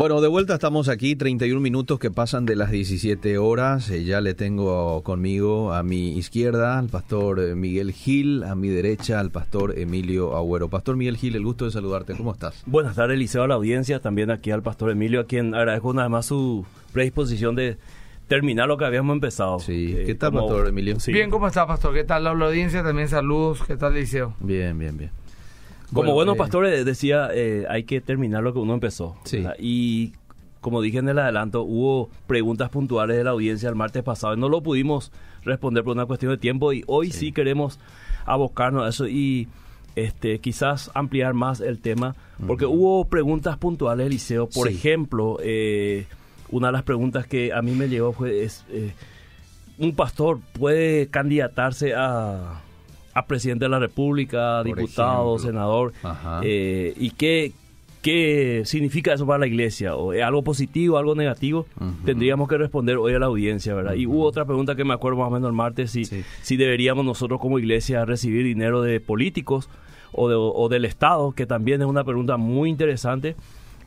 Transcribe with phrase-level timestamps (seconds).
[0.00, 3.90] Bueno, de vuelta estamos aquí, 31 minutos que pasan de las 17 horas.
[3.90, 8.68] Eh, ya le tengo conmigo a mi izquierda al pastor eh, Miguel Gil, a mi
[8.68, 10.70] derecha al pastor Emilio Agüero.
[10.70, 12.16] Pastor Miguel Gil, el gusto de saludarte.
[12.16, 12.62] ¿Cómo estás?
[12.64, 16.04] Buenas tardes, Eliseo, a la audiencia, también aquí al pastor Emilio, a quien agradezco una
[16.04, 16.64] vez más su
[16.94, 17.76] predisposición de
[18.26, 19.58] terminar lo que habíamos empezado.
[19.58, 20.96] Sí, ¿qué tal, pastor Emilio?
[21.08, 21.92] Bien, ¿cómo está, pastor?
[21.92, 22.82] ¿Qué tal la audiencia?
[22.82, 23.62] También saludos.
[23.66, 24.32] ¿Qué tal, Eliseo?
[24.40, 25.19] Bien, bien, bien.
[25.92, 29.16] Como buenos pastores decía, eh, hay que terminar lo que uno empezó.
[29.24, 29.44] Sí.
[29.58, 30.12] Y
[30.60, 34.38] como dije en el adelanto, hubo preguntas puntuales de la audiencia el martes pasado y
[34.38, 35.10] no lo pudimos
[35.42, 37.78] responder por una cuestión de tiempo y hoy sí, queremos
[38.26, 39.48] abocarnos a eso y
[39.96, 42.14] este quizás ampliar más el tema
[42.46, 44.48] porque hubo preguntas puntuales, Eliseo.
[44.48, 46.06] Por ejemplo, eh,
[46.50, 48.92] una de las preguntas que a mí me llegó fue, es, eh,
[49.78, 52.62] ¿un pastor puede candidatarse a
[53.14, 55.92] a presidente de la República, diputado, senador,
[56.42, 57.52] eh, y qué,
[58.02, 61.66] qué significa eso para la iglesia, o es algo positivo, algo negativo,
[62.04, 63.94] tendríamos que responder hoy a la audiencia, ¿verdad?
[63.94, 67.04] Y hubo otra pregunta que me acuerdo más o menos el martes, si, si deberíamos
[67.04, 69.68] nosotros como iglesia recibir dinero de políticos
[70.12, 73.36] o, de, o del Estado, que también es una pregunta muy interesante.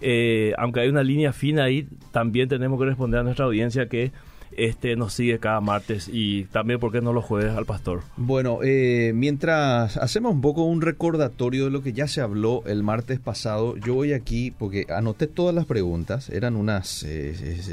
[0.05, 4.11] Eh, aunque hay una línea fina ahí, también tenemos que responder a nuestra audiencia que
[4.57, 8.01] este nos sigue cada martes y también, porque no los jueves al pastor?
[8.17, 12.83] Bueno, eh, mientras hacemos un poco un recordatorio de lo que ya se habló el
[12.83, 17.05] martes pasado, yo voy aquí porque anoté todas las preguntas, eran unas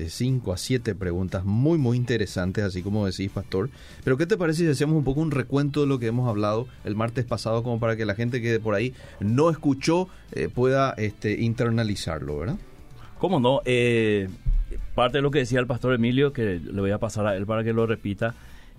[0.09, 3.71] 5 eh, a 7 preguntas muy, muy interesantes, así como decís, pastor.
[4.05, 6.67] Pero ¿qué te parece si hacemos un poco un recuento de lo que hemos hablado
[6.85, 10.93] el martes pasado, como para que la gente que por ahí no escuchó eh, pueda
[10.97, 12.57] este, internalizarlo, ¿verdad?
[13.19, 13.61] ¿Cómo no?
[13.65, 14.29] Eh,
[15.01, 17.47] parte de lo que decía el pastor Emilio, que le voy a pasar a él
[17.47, 18.35] para que lo repita,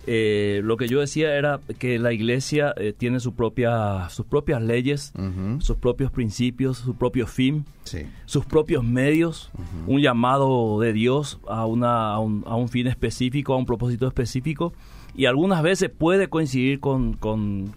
[0.06, 4.62] eh, lo que yo decía era que la iglesia eh, tiene su propia, sus propias
[4.62, 5.12] leyes,
[5.58, 7.64] sus propios principios, su propio fin,
[8.26, 9.50] sus propios medios,
[9.88, 14.06] un llamado de Dios a, una, a, un, a un fin específico, a un propósito
[14.06, 14.72] específico,
[15.16, 17.72] y algunas veces puede coincidir con, con,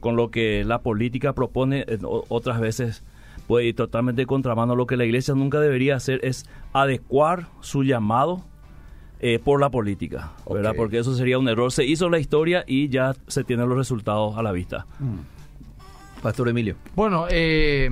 [0.00, 1.86] con lo que la política propone,
[2.28, 3.04] otras veces
[3.46, 4.76] puede ir totalmente contramano.
[4.76, 8.44] Lo que la iglesia nunca debería hacer es adecuar su llamado
[9.20, 10.74] eh, por la política, ¿verdad?
[10.76, 11.72] Porque eso sería un error.
[11.72, 14.86] Se hizo la historia y ya se tienen los resultados a la vista.
[14.98, 16.20] Mm.
[16.22, 16.76] Pastor Emilio.
[16.94, 17.90] Bueno, eh,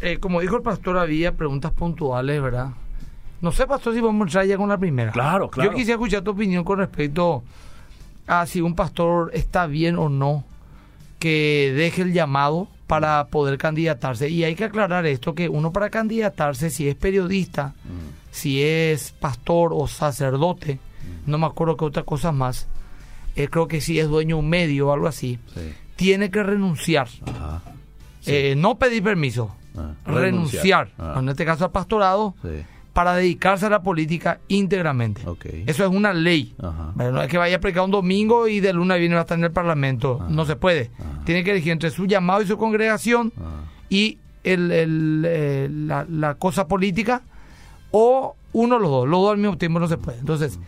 [0.00, 2.70] eh, como dijo el pastor, había preguntas puntuales, ¿verdad?
[3.40, 5.12] No sé, pastor, si vamos a entrar ya con la primera.
[5.12, 5.70] Claro, claro.
[5.70, 7.42] Yo quisiera escuchar tu opinión con respecto
[8.26, 10.44] a si un pastor está bien o no
[11.18, 14.28] que deje el llamado para poder candidatarse.
[14.28, 18.30] Y hay que aclarar esto, que uno para candidatarse, si es periodista, mm.
[18.30, 21.30] si es pastor o sacerdote, mm.
[21.30, 22.68] no me acuerdo qué otra cosa más,
[23.34, 25.38] eh, creo que si es dueño de un medio o algo así,
[25.96, 27.08] tiene que renunciar.
[28.24, 30.90] Eh, no pedir permiso, ah, renunciar.
[30.98, 31.16] Ah.
[31.18, 32.34] En este caso al pastorado
[32.96, 35.20] para dedicarse a la política íntegramente.
[35.66, 36.54] Eso es una ley.
[36.96, 39.44] no es que vaya a predicar un domingo y de luna viene a estar en
[39.44, 40.24] el Parlamento.
[40.30, 40.90] No se puede.
[41.26, 43.34] Tiene que elegir entre su llamado y su congregación
[43.90, 44.70] y el,
[45.26, 47.20] eh, la, cosa política
[47.90, 49.06] o uno o los dos.
[49.06, 50.18] Los dos al mismo tiempo no se puede.
[50.18, 50.58] Entonces,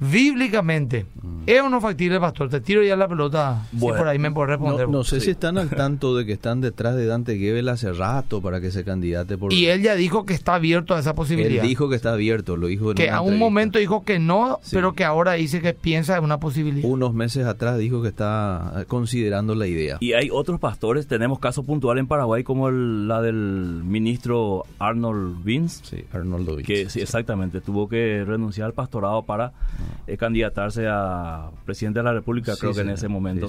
[0.00, 1.42] bíblicamente, mm.
[1.46, 2.48] ¿es o no factible, pastor?
[2.48, 4.88] Te tiro ya la pelota, por ahí me puedes responder.
[4.88, 8.40] No, sé si están al tanto de que están detrás de Dante Gebel hace rato
[8.40, 9.52] para que se candidate por...
[9.52, 11.62] Y él ya dijo que está abierto a esa posibilidad.
[11.62, 14.58] Él dijo que está abierto, lo dijo en Que a un momento dijo que no,
[14.72, 16.88] pero que ahora dice que piensa en una posibilidad.
[16.88, 19.98] Unos meses atrás dijo que está considerando la idea.
[20.00, 25.84] Y hay otros pastores, tenemos caso puntual en Paraguay como la del ministro Arnold Vince.
[25.84, 26.62] Sí, Arnold Vince.
[26.62, 29.52] Que sí, exactamente, tuvo que renunciar al pastorado para...
[29.78, 33.48] Ah eh, candidatarse a presidente de la República, creo que en ese momento.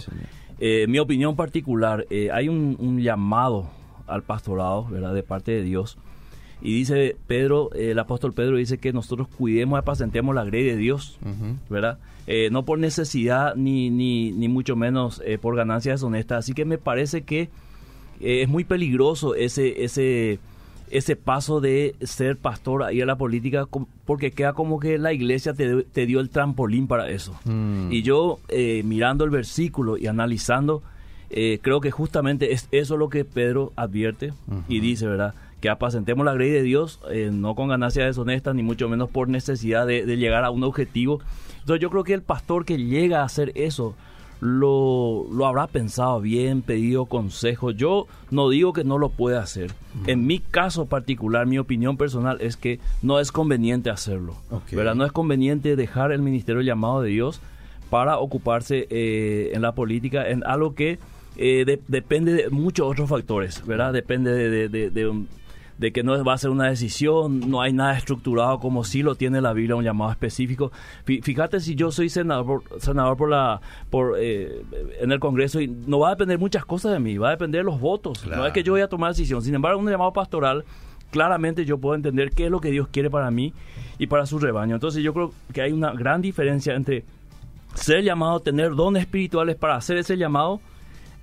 [0.59, 3.69] Eh, mi opinión particular, eh, hay un, llamado
[4.07, 5.97] al pastorado, ¿verdad?, de parte de Dios.
[6.61, 11.17] Y dice Pedro, el apóstol Pedro dice que nosotros cuidemos, apacentemos la grey de Dios,
[11.69, 11.97] ¿verdad?
[12.51, 16.39] no por necesidad ni, ni, ni mucho menos por ganancias deshonestas.
[16.39, 17.49] Así que me parece que
[18.19, 20.39] es muy peligroso ese, ese,
[20.91, 23.67] ese paso de ser pastor ahí a la política
[24.05, 27.33] porque queda como que la iglesia te, dio el trampolín para eso.
[27.45, 27.91] Mm.
[27.91, 30.83] Y yo eh, mirando el versículo y analizando,
[31.29, 34.33] eh, creo que justamente es eso lo que Pedro advierte
[34.67, 35.33] y dice, ¿verdad?
[35.61, 39.29] Que apacentemos la grey de Dios, eh, no con ganancias deshonestas, ni mucho menos por
[39.29, 41.21] necesidad de, de llegar a un objetivo.
[41.59, 43.95] Entonces yo creo que el pastor que llega a hacer eso,
[44.41, 47.71] lo, lo habrá pensado bien, pedido consejo.
[47.71, 49.71] Yo no digo que no lo pueda hacer.
[50.07, 54.35] En mi caso particular, mi opinión personal es que no es conveniente hacerlo.
[54.71, 54.95] ¿verdad?
[54.95, 57.39] No es conveniente dejar el ministerio llamado de Dios
[57.91, 60.97] para ocuparse eh, en la política, en algo que
[61.37, 63.93] eh, depende de muchos otros factores, ¿verdad?
[63.93, 65.25] Depende de, de, de
[65.89, 69.41] que no va a ser una decisión, no hay nada estructurado como si lo tiene
[69.41, 70.71] la Biblia, un llamado específico.
[71.05, 74.61] Fíjate si yo soy senador, senador por la, por, eh,
[74.99, 77.61] en el Congreso y no va a depender muchas cosas de mí, va a depender
[77.61, 78.27] de los votos.
[78.27, 79.41] No es que yo voy a tomar decisión.
[79.41, 80.63] Sin embargo, un llamado pastoral,
[81.09, 83.51] claramente yo puedo entender qué es lo que Dios quiere para mí
[83.97, 84.75] y para su rebaño.
[84.75, 87.05] Entonces yo creo que hay una gran diferencia entre
[87.73, 90.61] ser llamado, tener dones espirituales para hacer ese llamado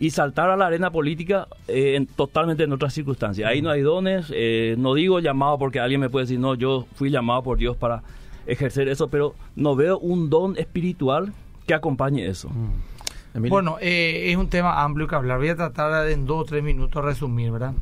[0.01, 3.49] y saltar a la arena política eh, en, totalmente en otras circunstancias.
[3.49, 6.87] Ahí no hay dones, eh, no digo llamado porque alguien me puede decir, no, yo
[6.95, 8.03] fui llamado por Dios para
[8.47, 11.33] ejercer eso, pero no veo un don espiritual
[11.67, 12.49] que acompañe eso.
[12.49, 13.49] Mm.
[13.49, 15.39] Bueno, eh, es un tema amplio que hablar.
[15.39, 17.75] Voy a tratar en dos o tres minutos resumir, ¿verdad?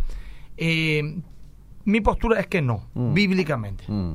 [1.85, 3.12] mi postura es que no, mm.
[3.12, 3.85] bíblicamente.
[3.87, 4.15] Mm.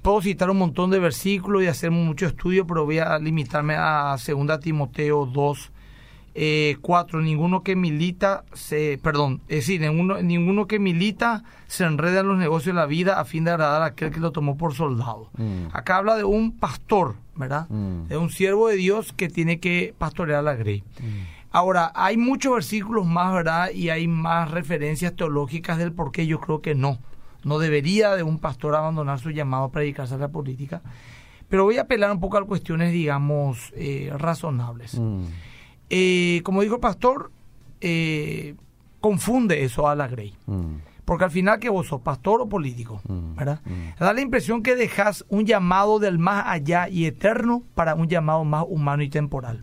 [0.00, 4.16] puedo citar un montón de versículos y hacer mucho estudio, pero voy a limitarme a
[4.16, 5.72] 2 Timoteo 2,
[6.34, 12.20] eh, cuatro, ninguno que milita, se, perdón, es decir, ninguno, ninguno que milita se enreda
[12.20, 14.56] en los negocios de la vida a fin de agradar a aquel que lo tomó
[14.56, 15.30] por soldado.
[15.36, 15.66] Mm.
[15.72, 17.68] Acá habla de un pastor, ¿verdad?
[17.68, 18.08] Mm.
[18.08, 20.82] De un siervo de Dios que tiene que pastorear la grey.
[21.00, 21.34] Mm.
[21.52, 23.70] Ahora, hay muchos versículos más, ¿verdad?
[23.70, 26.98] Y hay más referencias teológicas del por qué yo creo que no.
[27.44, 30.82] No debería de un pastor abandonar su llamado a predicarse a la política.
[31.48, 35.00] Pero voy a apelar un poco a cuestiones, digamos, eh, razonables.
[35.96, 37.30] Eh, como dijo el pastor,
[37.80, 38.56] eh,
[39.00, 40.34] confunde eso a la Grey.
[40.46, 40.78] Mm.
[41.04, 43.36] Porque al final que vos sos pastor o político, mm.
[43.36, 43.60] ¿verdad?
[43.64, 44.00] Mm.
[44.00, 48.42] Da la impresión que dejas un llamado del más allá y eterno para un llamado
[48.44, 49.62] más humano y temporal.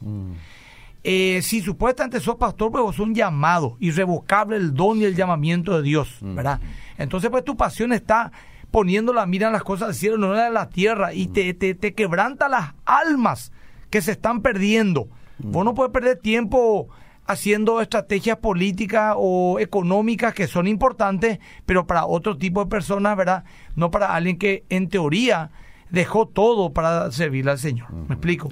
[1.03, 5.17] Eh, si supuestamente sos pastor, pues vos sos un llamado, irrevocable el don y el
[5.17, 6.61] llamamiento de Dios, ¿verdad?
[6.97, 8.31] Entonces, pues tu pasión está
[8.69, 11.75] poniendo la mira en las cosas del cielo, no en la tierra, y te, te,
[11.75, 13.51] te quebranta las almas
[13.89, 15.09] que se están perdiendo
[15.43, 16.89] Vos no puedes perder tiempo
[17.25, 23.43] haciendo estrategias políticas o económicas que son importantes, pero para otro tipo de personas, ¿verdad?
[23.75, 25.51] No para alguien que en teoría
[25.89, 27.91] dejó todo para servirle al Señor.
[27.93, 28.49] ¿Me explico?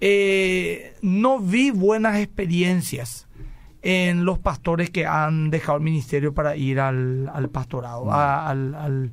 [0.00, 3.28] Eh, no vi buenas experiencias
[3.82, 9.12] en los pastores que han dejado el ministerio para ir al, pastorado, a, al,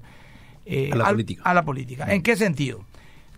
[0.65, 1.41] eh, la política.
[1.43, 2.13] A la política.
[2.13, 2.85] ¿En qué sentido?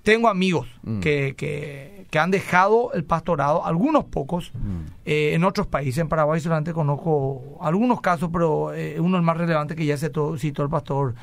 [0.03, 0.99] Tengo amigos mm.
[0.99, 4.79] que, que, que, han dejado el pastorado, algunos pocos, mm.
[5.05, 5.99] eh, en otros países.
[5.99, 10.37] En Paraguay solamente conozco algunos casos, pero eh, uno el más relevante que ya citó,
[10.37, 11.15] citó el pastor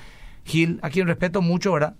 [0.45, 1.95] Gil, a quien respeto mucho, ¿verdad?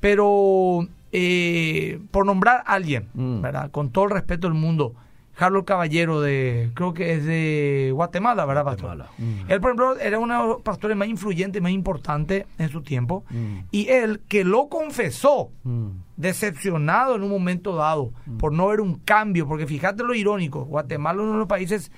[0.00, 3.40] Pero eh, por nombrar a alguien, mm.
[3.40, 3.70] ¿verdad?
[3.70, 4.94] Con todo el respeto del mundo,
[5.38, 9.06] Carlos Caballero de, creo que es de Guatemala, ¿verdad, pastor?
[9.18, 9.48] Mm.
[9.48, 13.24] Él, por ejemplo, era uno de los pastores más influyentes, más importantes en su tiempo.
[13.30, 13.58] Mm.
[13.70, 15.90] Y él, que lo confesó, mm.
[16.16, 21.20] decepcionado en un momento dado, por no ver un cambio, porque fíjate lo irónico, Guatemala
[21.20, 21.92] es uno de los países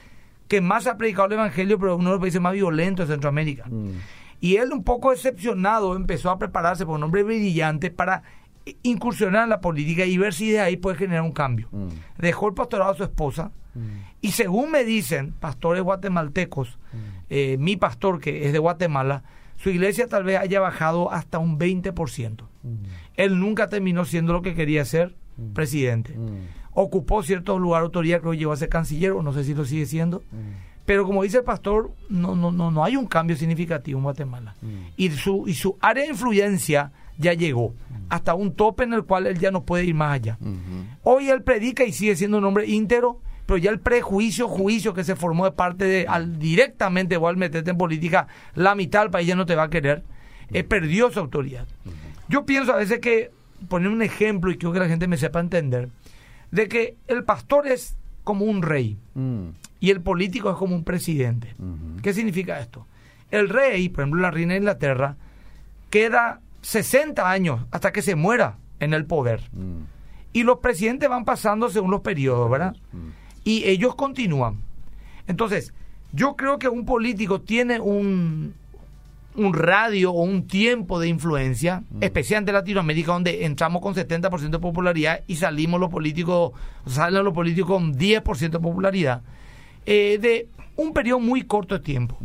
[0.46, 3.64] que más ha predicado el Evangelio, pero uno de los países más violentos de Centroamérica.
[4.38, 8.22] Y él, un poco decepcionado, empezó a prepararse por un hombre brillante para
[8.82, 11.68] incursionar en la política y ver si de ahí puede generar un cambio.
[11.72, 11.88] Mm.
[12.18, 13.80] Dejó el pastorado a su esposa mm.
[14.20, 16.96] y según me dicen pastores guatemaltecos, mm.
[17.30, 19.22] eh, mi pastor que es de Guatemala,
[19.56, 22.44] su iglesia tal vez haya bajado hasta un 20%.
[23.16, 25.14] Él nunca terminó siendo lo que quería ser,
[25.54, 26.16] presidente.
[26.72, 29.54] Ocupó cierto lugar de autoridad, creo que llegó a ser canciller, o no sé si
[29.54, 30.22] lo sigue siendo.
[30.86, 34.54] Pero como dice el pastor, no, no, no, no hay un cambio significativo en Guatemala.
[34.96, 37.74] Y, su, y su área de influencia ya llegó
[38.08, 40.38] hasta un tope en el cual él ya no puede ir más allá.
[41.04, 45.04] Hoy él predica y sigue siendo un hombre íntero, pero ya el prejuicio, juicio que
[45.04, 49.28] se formó de parte de, al directamente igual meterte en política, la mitad del país
[49.28, 50.02] ya no te va a querer,
[50.52, 51.66] eh, perdió su autoridad.
[52.28, 53.30] Yo pienso a veces que,
[53.68, 55.88] poner un ejemplo y quiero que la gente me sepa entender,
[56.50, 59.48] de que el pastor es como un rey mm.
[59.80, 61.54] y el político es como un presidente.
[62.02, 62.86] ¿Qué significa esto?
[63.30, 65.16] El rey, por ejemplo, la reina de Inglaterra,
[65.90, 69.42] queda 60 años hasta que se muera en el poder.
[69.52, 69.82] Mm.
[70.32, 72.76] Y los presidentes van pasando según los periodos, ¿verdad?
[72.92, 73.08] Mm.
[73.44, 74.60] Y ellos continúan.
[75.26, 75.72] Entonces,
[76.12, 78.54] yo creo que un político tiene un,
[79.34, 82.02] un radio o un tiempo de influencia, mm.
[82.02, 86.52] especialmente en Latinoamérica, donde entramos con 70% de popularidad y salimos los políticos,
[86.86, 89.22] salen los políticos con 10% de popularidad,
[89.86, 92.18] eh, de un periodo muy corto de tiempo.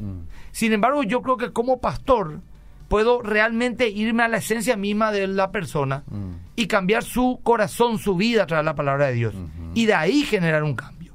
[0.51, 2.39] Sin embargo, yo creo que como pastor,
[2.87, 6.31] puedo realmente irme a la esencia misma de la persona mm.
[6.55, 9.35] y cambiar su corazón, su vida a través de la palabra de Dios.
[9.73, 11.13] Y de ahí generar un cambio.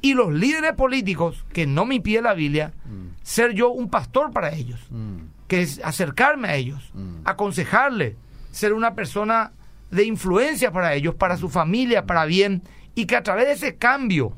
[0.00, 3.22] Y los líderes políticos, que no me impide la Biblia, mm.
[3.22, 5.16] ser yo un pastor para ellos, mm.
[5.48, 6.92] que es acercarme a ellos,
[7.24, 8.16] aconsejarles,
[8.50, 9.52] ser una persona
[9.90, 12.62] de influencia para ellos, para su familia, para bien,
[12.94, 14.34] y que a través de ese cambio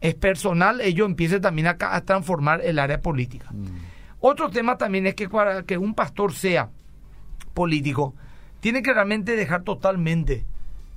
[0.00, 3.50] es personal ellos empiecen también a, a transformar el área política.
[4.20, 6.70] Otro tema también es que para que un pastor sea
[7.54, 8.14] político,
[8.60, 10.44] tiene que realmente dejar totalmente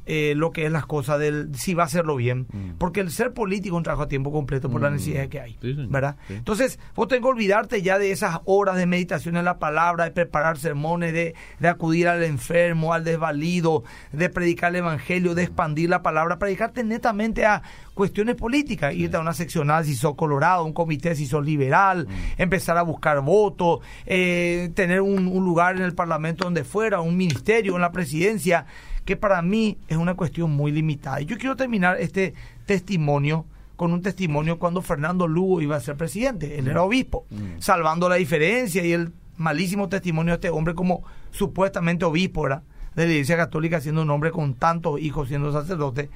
[0.06, 2.48] eh, lo que es las cosas del si va a hacerlo bien.
[2.52, 2.78] Mm.
[2.78, 4.94] Porque el ser político es un trabajo a tiempo completo por la mm.
[4.94, 5.58] necesidad que hay.
[5.62, 6.16] ¿Verdad?
[6.30, 10.12] Entonces, vos tenés que olvidarte ya de esas horas de meditación en la palabra, de
[10.12, 15.90] preparar sermones, de, de acudir al enfermo, al desvalido, de predicar el evangelio, de expandir
[15.90, 17.62] la palabra, predicarte netamente a
[17.94, 22.42] cuestiones políticas, irte a una seccional si sos colorado, un comité si sos liberal, mm.
[22.42, 27.16] empezar a buscar votos, eh, tener un, un lugar en el parlamento donde fuera, un
[27.18, 28.66] ministerio, en la presidencia
[29.12, 31.20] que para mí es una cuestión muy limitada.
[31.20, 32.34] Y yo quiero terminar este
[32.66, 37.60] testimonio con un testimonio cuando Fernando Lugo iba a ser presidente, él era obispo, mm.
[37.60, 42.62] salvando la diferencia y el malísimo testimonio de este hombre como supuestamente obispo de
[42.96, 46.10] la Iglesia Católica, siendo un hombre con tantos hijos, siendo sacerdote.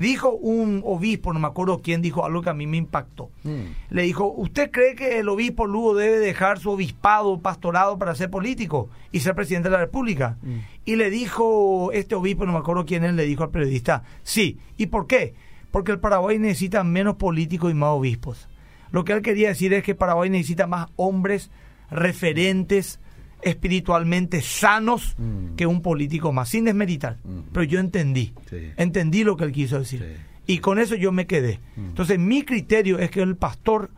[0.00, 3.28] Dijo un obispo, no me acuerdo quién, dijo algo que a mí me impactó.
[3.44, 3.64] Mm.
[3.90, 8.30] Le dijo, ¿usted cree que el obispo Lugo debe dejar su obispado, pastorado para ser
[8.30, 10.38] político y ser presidente de la República?
[10.40, 10.58] Mm.
[10.86, 14.58] Y le dijo este obispo, no me acuerdo quién es, le dijo al periodista, sí.
[14.78, 15.34] ¿Y por qué?
[15.70, 18.48] Porque el Paraguay necesita menos políticos y más obispos.
[18.92, 21.50] Lo que él quería decir es que Paraguay necesita más hombres
[21.90, 23.00] referentes,
[23.42, 25.54] espiritualmente sanos mm.
[25.56, 27.18] que un político más, sin desmeritar.
[27.24, 27.40] Mm.
[27.52, 28.32] Pero yo entendí,
[28.76, 30.18] entendí lo que él quiso decir.
[30.46, 31.60] Y con eso yo me quedé.
[31.76, 31.86] Mm.
[31.86, 33.90] Entonces mi criterio es que el pastor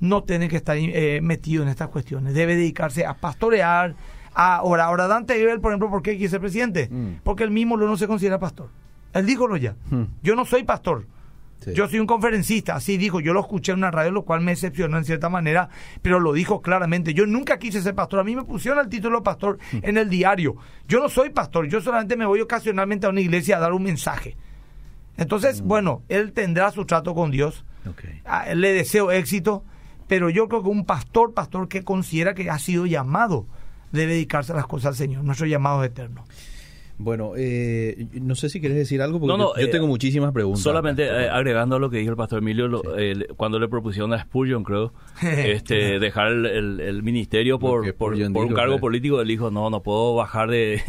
[0.00, 3.94] no tiene que estar eh, metido en estas cuestiones, debe dedicarse a pastorear,
[4.34, 4.86] a orar.
[4.86, 6.88] Ahora Dante Gebel, por ejemplo, ¿por qué quiere ser presidente?
[7.24, 8.68] Porque él mismo no se considera pastor.
[9.12, 9.74] Él dijo ya.
[10.22, 11.06] Yo no soy pastor.
[11.66, 14.52] Yo soy un conferencista, así dijo, yo lo escuché en una radio, lo cual me
[14.52, 15.68] decepcionó en cierta manera,
[16.02, 17.14] pero lo dijo claramente.
[17.14, 19.78] Yo nunca quise ser pastor, a mí me pusieron el título pastor hmm.
[19.82, 20.56] en el diario.
[20.86, 23.82] Yo no soy pastor, yo solamente me voy ocasionalmente a una iglesia a dar un
[23.82, 24.36] mensaje.
[25.16, 25.68] Entonces, hmm.
[25.68, 27.64] bueno, él tendrá su trato con Dios.
[28.54, 29.64] Le deseo éxito,
[30.06, 33.46] pero yo creo que un pastor, pastor que considera que ha sido llamado,
[33.92, 36.24] debe dedicarse a las cosas del Señor, nuestro llamado es eterno.
[36.98, 40.62] Bueno, eh, no sé si quieres decir algo, porque yo, eh, tengo muchísimas preguntas.
[40.62, 42.82] Solamente eh, agregando a lo que dijo el pastor Emilio,
[43.36, 49.20] cuando le propusieron a Spurgeon, creo, este, dejar el, ministerio por, por, un cargo político,
[49.20, 50.82] él dijo, no, no puedo bajar de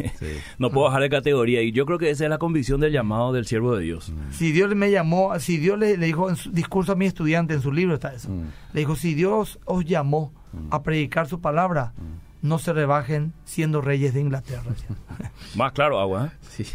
[0.58, 1.62] no puedo bajar de categoría.
[1.62, 4.10] Y yo creo que esa es la convicción del llamado del siervo de Dios.
[4.10, 4.32] Mm.
[4.32, 7.62] Si Dios me llamó, si Dios le, dijo en su discurso a mi estudiante, en
[7.62, 8.48] su libro está eso, mm.
[8.72, 10.74] le dijo, si Dios os llamó mm.
[10.74, 11.92] a predicar su palabra,
[12.42, 14.74] no se rebajen siendo reyes de Inglaterra.
[15.54, 16.26] Más claro, agua.
[16.32, 16.46] ¿eh?
[16.48, 16.66] Sí.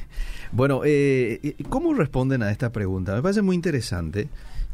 [0.52, 3.16] Bueno, eh, ¿cómo responden a esta pregunta?
[3.16, 4.30] Me parece muy interesante.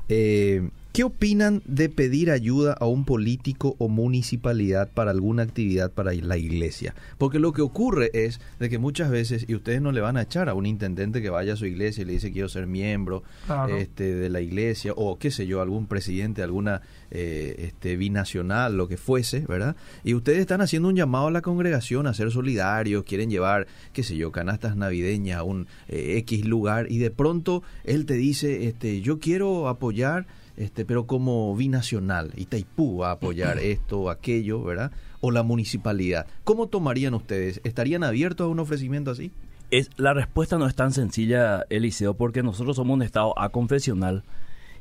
[0.10, 6.12] Eh, ¿Qué opinan de pedir ayuda a un político o municipalidad para alguna actividad para
[6.14, 6.96] la iglesia?
[7.18, 10.24] Porque lo que ocurre es de que muchas veces, y ustedes no le van a
[10.24, 13.24] echar a un intendente que vaya a su iglesia y le dice quiero ser miembro
[13.70, 18.90] este, de la iglesia, o qué sé yo, algún presidente, alguna eh, este, binacional, lo
[18.90, 19.78] que fuese, ¿verdad?
[20.04, 24.04] Y ustedes están haciendo un llamado a la congregación a ser solidarios, quieren llevar, qué
[24.04, 28.68] sé yo, canastas navideñas a un eh, X lugar, y de pronto él te dice,
[28.68, 30.28] este, yo quiero apoyar
[30.62, 34.92] este, pero como binacional, Itaipú va a apoyar esto o aquello, ¿verdad?
[35.20, 36.28] O la municipalidad.
[36.44, 37.62] ¿Cómo tomarían ustedes?
[37.64, 39.32] ¿Estarían abiertos a un ofrecimiento así?
[39.72, 44.24] Es, la respuesta no es tan sencilla, Eliseo, porque nosotros somos un Estado aconfesional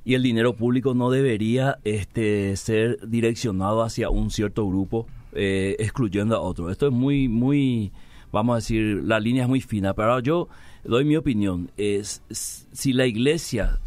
[0.05, 6.37] y el dinero público no debería este, ser direccionado hacia un cierto grupo, eh, excluyendo
[6.37, 6.71] a otro.
[6.71, 7.91] Esto es muy, muy,
[8.33, 10.49] vamos a decir, la línea es muy fina, pero yo
[10.85, 11.71] doy mi opinión.
[11.79, 13.81] Es, si la iglesia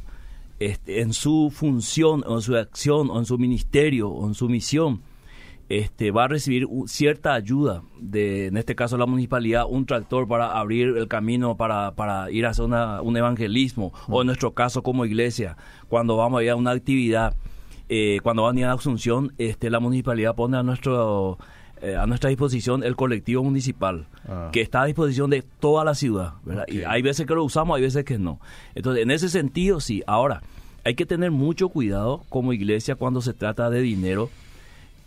[0.65, 4.48] este, en su función, o en su acción, o en su ministerio, o en su
[4.50, 5.01] misión,
[5.70, 10.58] este, va a recibir cierta ayuda de, en este caso la municipalidad, un tractor para
[10.60, 15.05] abrir el camino para, para ir a hacer un evangelismo, o en nuestro caso como
[15.05, 15.58] iglesia,
[15.89, 17.36] cuando vamos a ir a una actividad,
[17.89, 21.38] eh, cuando van a ir a Asunción, este, la municipalidad pone a nuestro
[21.84, 24.50] eh, a nuestra disposición el colectivo municipal, ah.
[24.54, 26.36] que está a disposición de toda la ciudad,
[26.70, 28.40] Y hay veces que lo usamos, hay veces que no.
[28.74, 30.02] Entonces, en ese sentido, sí.
[30.08, 30.44] Ahora,
[30.86, 34.30] hay que tener mucho cuidado como iglesia cuando se trata de dinero,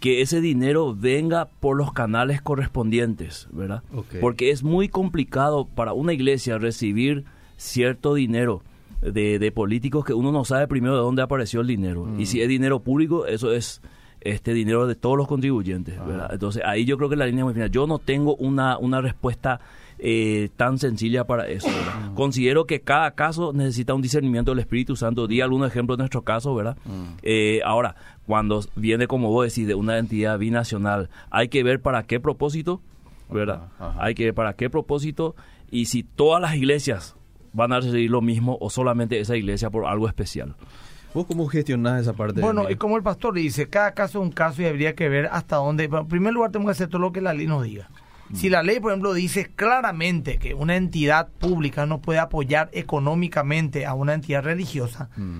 [0.00, 3.83] que ese dinero venga por los canales correspondientes, ¿verdad?
[4.21, 7.25] Porque es muy complicado para una iglesia recibir
[7.56, 8.62] cierto dinero
[9.00, 12.06] de, políticos que uno no sabe primero de dónde apareció el dinero.
[12.18, 12.42] Y si mm.
[12.42, 13.80] es dinero público, eso es
[14.30, 15.99] este dinero de todos los contribuyentes.
[16.04, 16.30] ¿verdad?
[16.33, 17.71] Entonces ahí yo creo que la línea es muy final.
[17.71, 19.61] Yo no tengo una, una respuesta
[19.99, 21.68] eh, tan sencilla para eso.
[21.68, 22.14] Mm.
[22.14, 25.26] Considero que cada caso necesita un discernimiento del Espíritu Santo.
[25.26, 26.76] Di algún ejemplo de nuestro caso, ¿verdad?
[26.85, 27.18] Mm.
[27.23, 32.02] Eh, ahora, cuando viene, como vos decís, de una entidad binacional, hay que ver para
[32.02, 32.83] qué propósito,
[33.30, 33.68] ¿verdad?
[33.99, 35.35] Hay que ver para qué propósito
[35.71, 37.16] y si todas las iglesias
[37.52, 40.54] van a recibir lo mismo o solamente esa iglesia por algo especial.
[41.16, 42.42] ¿Vos cómo gestionás esa parte?
[42.42, 45.30] Bueno, y como el pastor dice, cada caso es un caso y habría que ver
[45.32, 45.85] hasta dónde.
[45.85, 47.88] En primer lugar, tenemos que hacer todo lo que la ley nos diga.
[48.35, 53.87] Si la ley, por ejemplo, dice claramente que una entidad pública no puede apoyar económicamente
[53.87, 55.38] a una entidad religiosa, mm.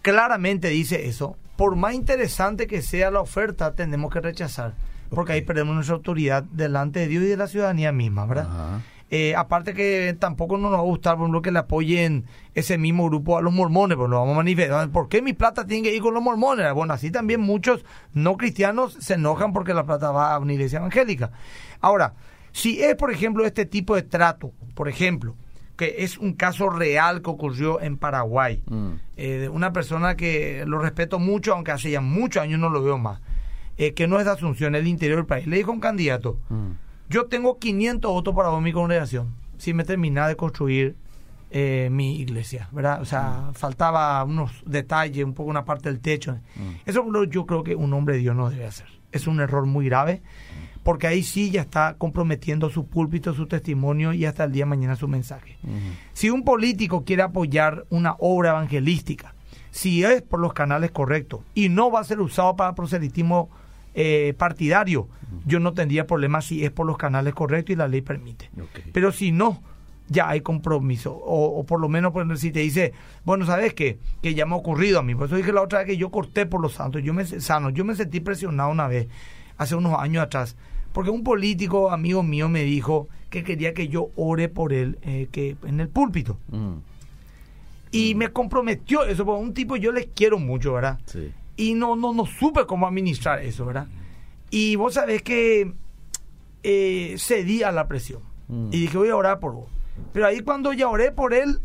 [0.00, 4.72] claramente dice eso, por más interesante que sea la oferta, tenemos que rechazar,
[5.10, 8.80] porque ahí perdemos nuestra autoridad delante de Dios y de la ciudadanía misma, ¿verdad?
[9.12, 13.06] Eh, aparte que tampoco nos va a gustar, por ejemplo, que le apoyen ese mismo
[13.08, 14.88] grupo a los mormones, pues lo vamos a manifestar.
[14.90, 16.72] ¿Por qué mi plata tiene que ir con los mormones?
[16.72, 20.78] Bueno, así también muchos no cristianos se enojan porque la plata va a una iglesia
[20.78, 21.32] evangélica.
[21.80, 22.14] Ahora,
[22.52, 25.34] si es, por ejemplo, este tipo de trato, por ejemplo,
[25.76, 28.90] que es un caso real que ocurrió en Paraguay, mm.
[29.16, 32.82] eh, de una persona que lo respeto mucho, aunque hace ya muchos años no lo
[32.82, 33.20] veo más,
[33.76, 35.80] eh, que no es de Asunción, es del interior del país, le dijo a un
[35.80, 36.70] candidato, mm.
[37.10, 40.96] Yo tengo 500 votos para vos, mi congregación, si me termina de construir
[41.50, 43.02] eh, mi iglesia, ¿verdad?
[43.02, 43.54] O sea, mm.
[43.54, 46.38] faltaba unos detalles, un poco una parte del techo.
[46.86, 48.86] Eso yo creo que un hombre de Dios no debe hacer.
[49.10, 50.22] Es un error muy grave
[50.84, 54.70] porque ahí sí ya está comprometiendo su púlpito, su testimonio y hasta el día de
[54.70, 55.58] mañana su mensaje.
[56.12, 59.34] Si un político quiere apoyar una obra evangelística,
[59.70, 63.50] si es por los canales correctos y no va a ser usado para proselitismo
[63.94, 65.08] eh, partidario,
[65.46, 68.50] yo no tendría problema si es por los canales correctos y la ley permite.
[68.92, 69.62] Pero si no,
[70.08, 71.12] ya hay compromiso.
[71.12, 72.92] O, por lo menos si te dice,
[73.24, 73.98] bueno, ¿sabes qué?
[74.22, 75.14] Que ya me ha ocurrido a mí.
[75.14, 77.02] Por eso dije la otra vez que yo corté por los santos.
[77.02, 79.08] Yo me, sano, yo me sentí presionado una vez
[79.56, 80.56] hace unos años atrás,
[80.92, 85.28] porque un político amigo mío me dijo que quería que yo ore por él eh,
[85.30, 86.38] que en el púlpito.
[86.48, 86.74] Mm.
[87.92, 90.98] Y me comprometió eso, porque un tipo yo les quiero mucho, ¿verdad?
[91.06, 91.32] Sí.
[91.60, 93.86] Y no, no, no supe cómo administrar eso, ¿verdad?
[94.48, 95.74] Y vos sabés que
[96.62, 98.22] eh, cedí a la presión.
[98.48, 98.68] Mm.
[98.72, 99.68] Y dije, voy a orar por vos.
[100.14, 101.60] Pero ahí cuando ya oré por él,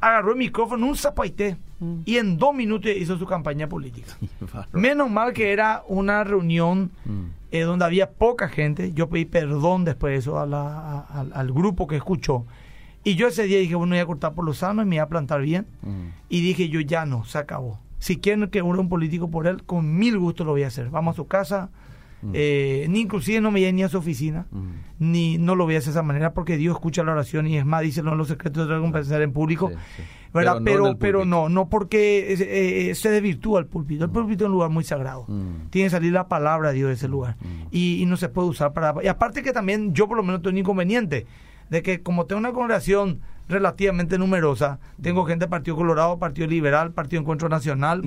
[0.00, 2.00] agarró el micrófono, un zapaité, mm.
[2.04, 4.18] y en dos minutos hizo su campaña política.
[4.72, 7.24] Menos mal que era una reunión mm.
[7.52, 8.92] eh, donde había poca gente.
[8.94, 12.46] Yo pedí perdón después de eso al grupo que escuchó.
[13.04, 15.02] Y yo ese día dije, bueno, voy a cortar por los sanos y me voy
[15.02, 15.68] a plantar bien.
[15.82, 16.08] Mm.
[16.30, 17.78] Y dije, yo ya no, se acabó.
[18.04, 20.90] Si quieren que ore un político por él, con mil gustos lo voy a hacer.
[20.90, 21.70] Vamos a su casa,
[22.34, 24.46] eh, ni inclusive no me llegué ni a su oficina,
[24.98, 27.56] ni no lo voy a hacer de esa manera porque Dios escucha la oración y
[27.56, 29.72] es más, dice en los secretos de compensar en público.
[30.34, 30.60] ¿verdad?
[30.62, 34.04] Pero, pero, no, no, porque eh, eh, se desvirtúa el púlpito.
[34.04, 35.24] El púlpito es un lugar muy sagrado.
[35.70, 37.38] Tiene que salir la palabra de Dios de ese lugar.
[37.70, 39.02] Y, no se puede usar para...
[39.02, 41.26] Y aparte que también yo por lo menos tengo un inconveniente
[41.70, 44.78] de que como tengo una congregación relativamente numerosa.
[45.00, 48.02] Tengo gente del Partido Colorado, Partido Liberal, Partido Encuentro Nacional.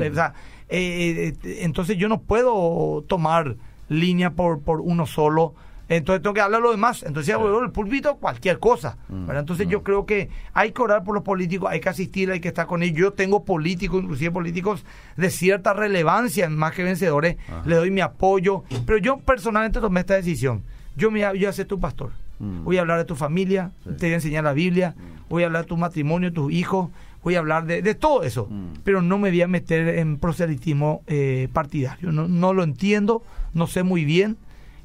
[0.69, 3.55] entonces yo no puedo tomar
[3.89, 5.53] línea por, por uno solo.
[5.89, 7.03] Entonces tengo que hablar lo demás.
[7.03, 8.97] Entonces el púlpito, cualquier cosa.
[9.07, 9.83] Mm, Entonces yo mm.
[9.83, 12.83] creo que hay que orar por los políticos, hay que asistir, hay que estar con
[12.83, 12.97] ellos.
[12.97, 14.83] Yo tengo políticos, inclusive políticos
[15.15, 17.37] de cierta relevancia, más que vencedores.
[17.65, 18.63] Le doy mi apoyo.
[18.85, 20.63] Pero yo personalmente tomé esta decisión.
[20.95, 22.11] Yo me yo a tu pastor.
[22.39, 22.63] Mm.
[22.63, 24.95] Voy a hablar de tu familia, te voy a enseñar la Biblia,
[25.29, 26.89] voy a hablar de tu matrimonio, tus hijos,
[27.23, 28.49] voy a hablar de, de todo eso.
[28.83, 32.11] Pero no me voy a meter en proselitismo eh, partidario.
[32.11, 33.23] No, no lo entiendo
[33.57, 34.37] no sé muy bien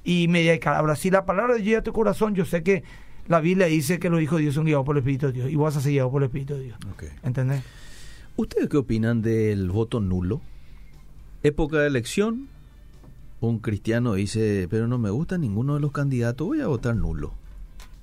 [0.05, 0.75] y me dedicar.
[0.75, 2.83] Ahora, si la palabra de Dios a tu corazón, yo sé que
[3.29, 5.51] la Biblia dice que los hijos de Dios son guiados por el Espíritu de Dios
[5.51, 6.79] y vas a ser guiado por el Espíritu de Dios.
[7.23, 7.63] ¿Entendés?
[8.37, 10.41] ¿Ustedes qué opinan del voto nulo?
[11.43, 12.49] Época de elección,
[13.41, 17.35] un cristiano dice, pero no me gusta ninguno de los candidatos, voy a votar nulo.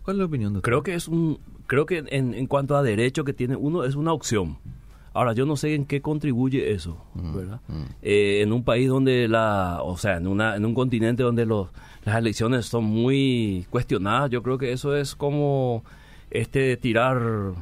[0.09, 0.65] ¿Cuál es la opinión de usted?
[0.67, 3.93] Creo que es un, creo que en, en cuanto a derecho que tiene uno es
[3.93, 4.57] una opción.
[5.13, 7.61] Ahora, yo no sé en qué contribuye eso, ¿verdad?
[8.01, 11.67] Eh, en un país donde la, o sea, en, una, en un continente donde los,
[12.05, 15.83] las elecciones son muy cuestionadas, yo creo que eso es como
[16.31, 17.53] este tirar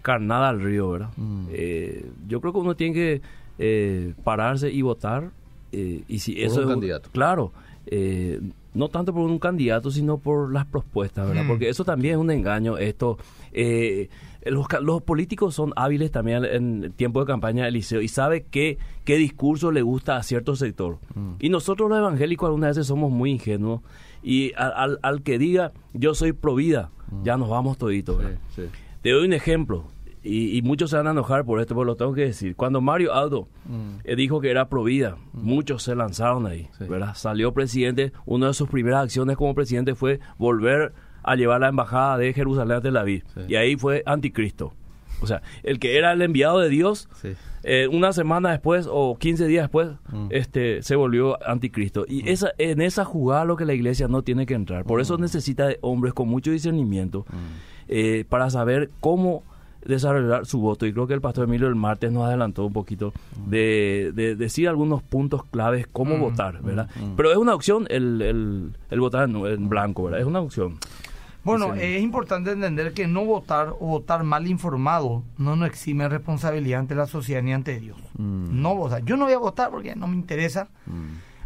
[0.00, 1.10] carnada al río, ¿verdad?
[1.50, 3.20] Eh, yo creo que uno tiene que
[3.58, 5.30] eh, pararse y votar.
[5.70, 7.10] y si eso un candidato.
[7.12, 7.52] Claro.
[8.74, 11.44] No tanto por un candidato, sino por las propuestas, ¿verdad?
[11.46, 12.78] Porque eso también es un engaño.
[12.78, 13.18] Esto,
[14.44, 19.16] los, políticos son hábiles también en tiempo de campaña del liceo y sabe qué, qué
[19.16, 20.98] discurso le gusta a cierto sector.
[21.14, 21.34] Mm.
[21.38, 23.82] Y nosotros los evangélicos algunas veces somos muy ingenuos
[24.22, 27.24] y al, al, que diga yo soy pro vida, mm.
[27.24, 28.22] ya nos vamos toditos.
[29.02, 29.84] Te doy un ejemplo.
[30.24, 32.54] Y, muchos se van a enojar por esto, pero lo tengo que decir.
[32.54, 34.00] Cuando Mario Aldo mm.
[34.04, 37.14] eh, dijo que era pro vida, muchos se lanzaron ahí, ¿verdad?
[37.14, 40.92] Salió presidente, una de sus primeras acciones como presidente fue volver
[41.24, 43.24] a llevar la embajada de Jerusalén a Tel Aviv.
[43.48, 44.74] Y ahí fue anticristo.
[45.22, 47.08] O sea, el que era el enviado de Dios,
[47.62, 50.26] eh, una semana después o 15 días después, mm.
[50.30, 52.04] este, se volvió anticristo.
[52.08, 52.28] Y mm.
[52.28, 54.84] esa, en esa jugada lo que la iglesia no tiene que entrar.
[54.84, 55.20] Por eso mm.
[55.20, 57.24] necesita de hombres con mucho discernimiento
[57.86, 59.44] eh, para saber cómo
[59.84, 60.86] desarrollar su voto.
[60.86, 63.12] Y creo que el pastor Emilio el martes nos adelantó un poquito
[63.46, 66.88] de, decir algunos puntos claves cómo mm, votar, ¿verdad?
[66.96, 67.16] Mm, mm.
[67.16, 70.20] Pero es una opción el, el, votar en, blanco, ¿verdad?
[70.20, 70.78] Es una opción.
[71.44, 76.78] Bueno, es importante entender que no votar o votar mal informado no nos exime responsabilidad
[76.78, 77.98] ante la sociedad ni ante Dios.
[78.16, 79.04] No votar.
[79.04, 80.68] Yo no voy a votar porque no me interesa.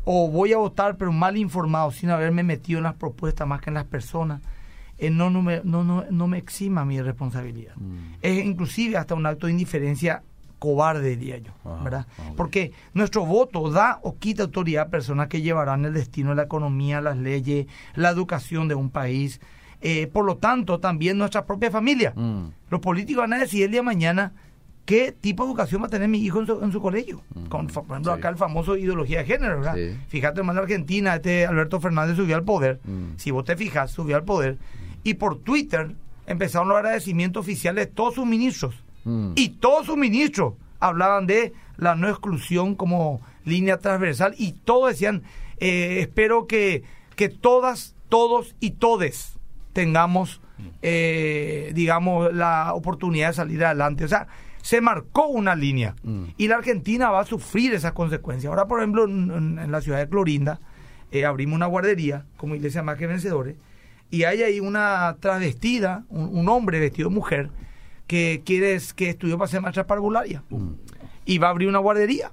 [0.05, 3.71] O voy a votar pero mal informado sin haberme metido en las propuestas más que
[3.71, 4.43] en las personas
[4.99, 7.75] eh, no, no, me, no, no, me exima mi responsabilidad.
[7.77, 8.15] Mm.
[8.23, 10.23] Es inclusive hasta un acto de indiferencia
[10.59, 12.07] cobarde, diría yo, ah, ¿verdad?
[12.19, 16.37] Ah, Porque nuestro voto da o quita autoridad a personas que llevarán el destino de
[16.37, 19.41] la economía, las leyes, la educación de un país.
[19.83, 22.15] Eh, por lo tanto, también nuestra propia familia.
[22.17, 22.47] Mm.
[22.71, 24.33] Los políticos van a decir el día de mañana
[24.87, 27.21] qué tipo de educación va a tener mi hijo en su, colegio.
[27.35, 27.47] Mm.
[27.47, 29.77] Con, por ejemplo, acá el famoso ideología de género, ¿verdad?
[30.09, 32.81] Fíjate, hermano, en Argentina, este Alberto Fernández subió al poder.
[33.17, 34.57] Si vos te fijas, subió al poder
[35.07, 35.95] y por Twitter
[36.27, 38.75] empezaron los agradecimientos oficiales de todos sus ministros.
[39.05, 39.35] Mm.
[39.37, 45.23] Y todos sus ministros hablaban de la no exclusión como línea transversal y todos decían,
[45.59, 46.83] eh, espero que,
[47.15, 49.39] que todas, todos y todes
[49.73, 50.41] tengamos,
[50.83, 54.07] eh, digamos, la oportunidad de salir adelante.
[54.07, 54.27] O sea,
[54.61, 56.25] se marcó una línea mm.
[56.37, 58.51] y la Argentina va a sufrir esas consecuencias.
[58.51, 60.59] Ahora, por ejemplo, en, la ciudad de Clorinda,
[61.13, 63.55] eh, abrimos una guardería como iglesia más que vencedores
[64.11, 67.51] y hay ahí una travestida, un, hombre vestido de mujer,
[68.07, 70.69] que quiere que estudió para ser maestra parvularia mm.
[71.25, 72.31] y va a abrir una guardería.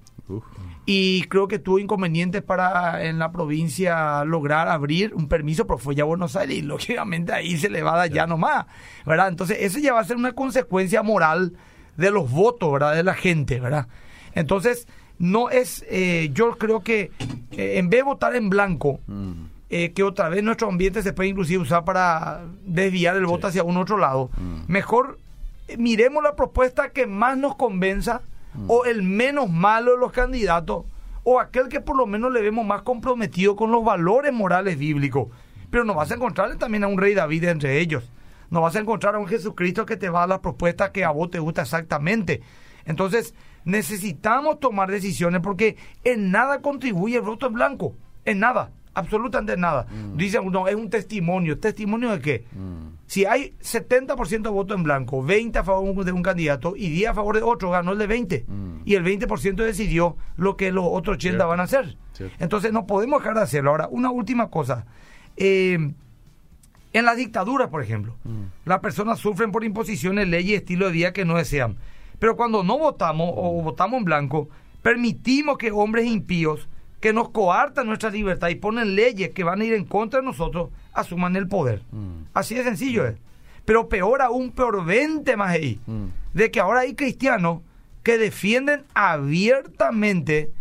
[0.86, 5.96] Y creo que tuvo inconvenientes para en la provincia lograr abrir un permiso, pero fue
[5.96, 8.66] ya a Buenos Aires y lógicamente ahí se le va a dar ya nomás,
[9.06, 9.30] ¿verdad?
[9.30, 11.54] Entonces, eso ya va a ser una consecuencia moral
[11.96, 12.96] de los votos, ¿verdad?
[12.96, 13.88] De la gente, ¿verdad?
[14.36, 14.88] Entonces,
[15.20, 17.12] no es, eh, yo creo que
[17.52, 19.53] eh, en vez de votar en blanco, mm.
[19.76, 23.64] Eh, que otra vez nuestro ambiente se puede inclusive usar para desviar el voto hacia
[23.64, 24.30] un otro lado.
[24.38, 24.72] Mm.
[24.72, 25.18] Mejor
[25.68, 28.22] eh, miremos la propuesta que más nos convenza
[28.54, 28.70] mm.
[28.70, 30.86] o el menos malo de los candidatos
[31.24, 35.30] o aquel que por lo menos le vemos más comprometido con los valores morales bíblicos.
[35.72, 38.12] Pero no vas a encontrar también a un rey David entre ellos.
[38.52, 41.10] No vas a encontrar a un Jesucristo que te va a la propuesta que a
[41.10, 42.44] vos te gusta exactamente.
[42.86, 43.34] Entonces,
[43.66, 47.96] necesitamos tomar decisiones porque en nada contribuye el voto en blanco.
[48.24, 49.86] En nada absolutamente nada.
[49.89, 50.17] Mm.
[50.17, 51.60] Dice uno, es un testimonio.
[51.60, 52.45] ¿Testimonio de qué?
[52.51, 52.93] Mm.
[53.06, 57.10] Si hay 70% de voto en blanco, 20 a favor de un candidato y 10
[57.10, 58.45] a favor de otro, ganó el de 20.
[58.47, 58.82] Mm.
[58.86, 61.97] Y el 20% decidió lo que los otros 80 van a hacer.
[62.39, 63.71] Entonces no podemos dejar de hacerlo.
[63.71, 64.86] Ahora, una última cosa.
[65.36, 65.93] Eh,
[66.93, 68.15] en la dictadura, por ejemplo,
[68.65, 71.77] las personas sufren por imposiciones, leyes y estilo de vida que no desean.
[72.19, 74.49] Pero cuando no votamos o votamos en blanco,
[74.84, 76.69] permitimos que hombres impíos
[77.04, 80.26] que nos coartan nuestra libertad y ponen leyes que van a ir en contra de
[80.26, 81.82] nosotros, asuman el poder.
[81.92, 82.28] Mm.
[82.34, 83.16] Así de sencillo es.
[83.66, 86.06] Pero peor aún, peor vente más ahí, mm.
[86.34, 87.60] de que ahora hay cristianos
[88.04, 90.54] que defienden abiertamente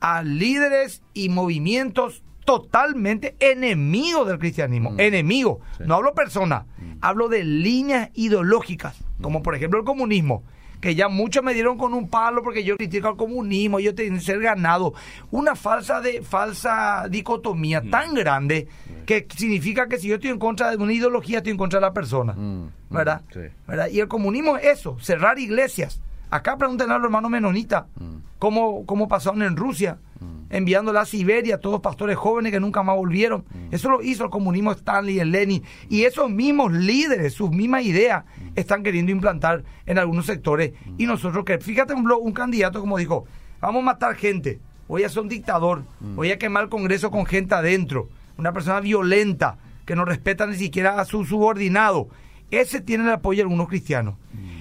[0.00, 4.90] a líderes y movimientos totalmente enemigos del cristianismo.
[4.90, 5.00] Mm.
[5.00, 5.56] Enemigos.
[5.86, 6.66] No hablo personas,
[7.00, 10.42] hablo de líneas ideológicas, como por ejemplo el comunismo
[10.80, 14.14] que ya muchos me dieron con un palo porque yo critico al comunismo, yo tengo
[14.14, 14.94] que ser ganado.
[15.30, 17.90] Una falsa de falsa dicotomía mm.
[17.90, 18.68] tan grande
[19.06, 21.86] que significa que si yo estoy en contra de una ideología, estoy en contra de
[21.86, 22.34] la persona.
[22.34, 23.22] Mm, mm, ¿verdad?
[23.66, 23.88] ¿verdad?
[23.90, 26.00] Y el comunismo es eso, cerrar iglesias.
[26.30, 27.84] Acá pregúntenle a los hermanos menonitas
[28.38, 29.98] cómo, cómo pasaron en Rusia
[30.50, 33.44] enviándola a Siberia a todos pastores jóvenes que nunca más volvieron.
[33.48, 33.74] Mm.
[33.74, 35.62] Eso lo hizo el comunismo Stanley y el Lenin.
[35.88, 38.48] Y esos mismos líderes, sus mismas ideas, mm.
[38.56, 40.72] están queriendo implantar en algunos sectores.
[40.96, 41.08] Y mm.
[41.08, 43.26] nosotros que, fíjate un, un candidato como dijo,
[43.60, 47.26] vamos a matar gente, voy a ser un dictador, voy a quemar el Congreso con
[47.26, 52.08] gente adentro, una persona violenta que no respeta ni siquiera a su subordinado.
[52.50, 54.14] Ese tiene el apoyo de algunos cristianos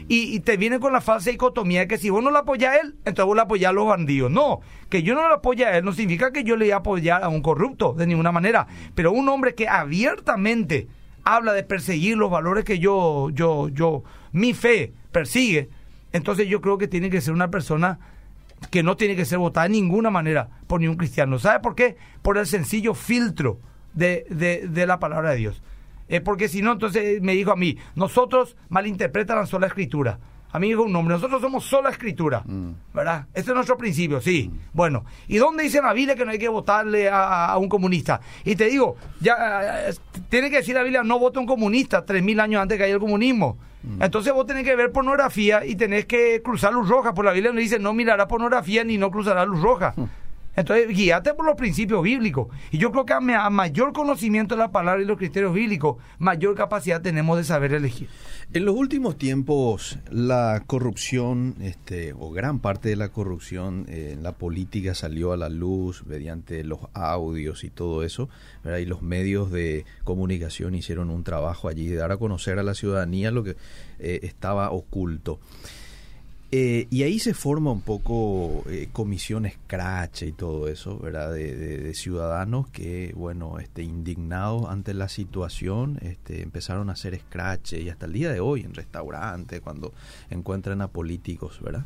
[0.09, 2.77] y, te viene con la falsa dicotomía de que si vos no lo apoyas a
[2.77, 4.31] él, entonces vos lo apoyás a los bandidos.
[4.31, 6.77] No, que yo no lo apoye a él no significa que yo le voy a
[6.77, 10.87] apoyar a un corrupto de ninguna manera, pero un hombre que abiertamente
[11.25, 15.69] habla de perseguir los valores que yo, yo, yo, mi fe persigue,
[16.13, 17.99] entonces yo creo que tiene que ser una persona
[18.71, 21.37] que no tiene que ser votada de ninguna manera por ningún cristiano.
[21.37, 21.97] ¿Sabe por qué?
[22.21, 23.59] Por el sencillo filtro
[23.93, 25.61] de, de, de la palabra de Dios.
[26.09, 30.19] Eh, porque si no, entonces me dijo a mí, nosotros malinterpretan la sola escritura.
[30.51, 32.71] A mí dijo un nombre, nosotros somos sola escritura, mm.
[32.93, 33.27] ¿verdad?
[33.33, 34.49] Este es nuestro principio, sí.
[34.51, 34.59] Mm.
[34.73, 38.21] Bueno, ¿y dónde dice la Biblia que no hay que votarle a, un comunista?
[38.45, 39.93] Y te digo, ya eh,
[40.29, 42.85] tiene que decir la Biblia, no vote a un comunista tres mil años antes que
[42.85, 43.57] haya el comunismo.
[43.83, 44.01] Mm.
[44.01, 47.51] Entonces vos tenés que ver pornografía y tenés que cruzar luz roja, por la Biblia
[47.51, 49.93] no dice no mirará pornografía ni no cruzará luz roja.
[50.57, 52.47] Entonces, guíate por los principios bíblicos.
[52.71, 56.55] Y yo creo que a, mayor conocimiento de la palabra y los criterios bíblicos, mayor
[56.55, 58.09] capacidad tenemos de saber elegir.
[58.53, 64.23] En los últimos tiempos, la corrupción, este, o gran parte de la corrupción eh, en
[64.23, 68.27] la política salió a la luz mediante los audios y todo eso,
[68.65, 72.73] y los medios de comunicación hicieron un trabajo allí de dar a conocer a la
[72.73, 73.57] ciudadanía lo que
[73.99, 75.39] eh, estaba oculto.
[76.49, 81.33] Eh, y ahí se forma un poco eh, comisión scratch y todo eso, ¿verdad?
[81.33, 87.89] De, ciudadanos que, bueno, este, indignados ante la situación, este, empezaron a hacer scratch y
[87.89, 89.93] hasta el día de hoy en restaurantes, cuando
[90.29, 91.85] encuentran a políticos, ¿verdad?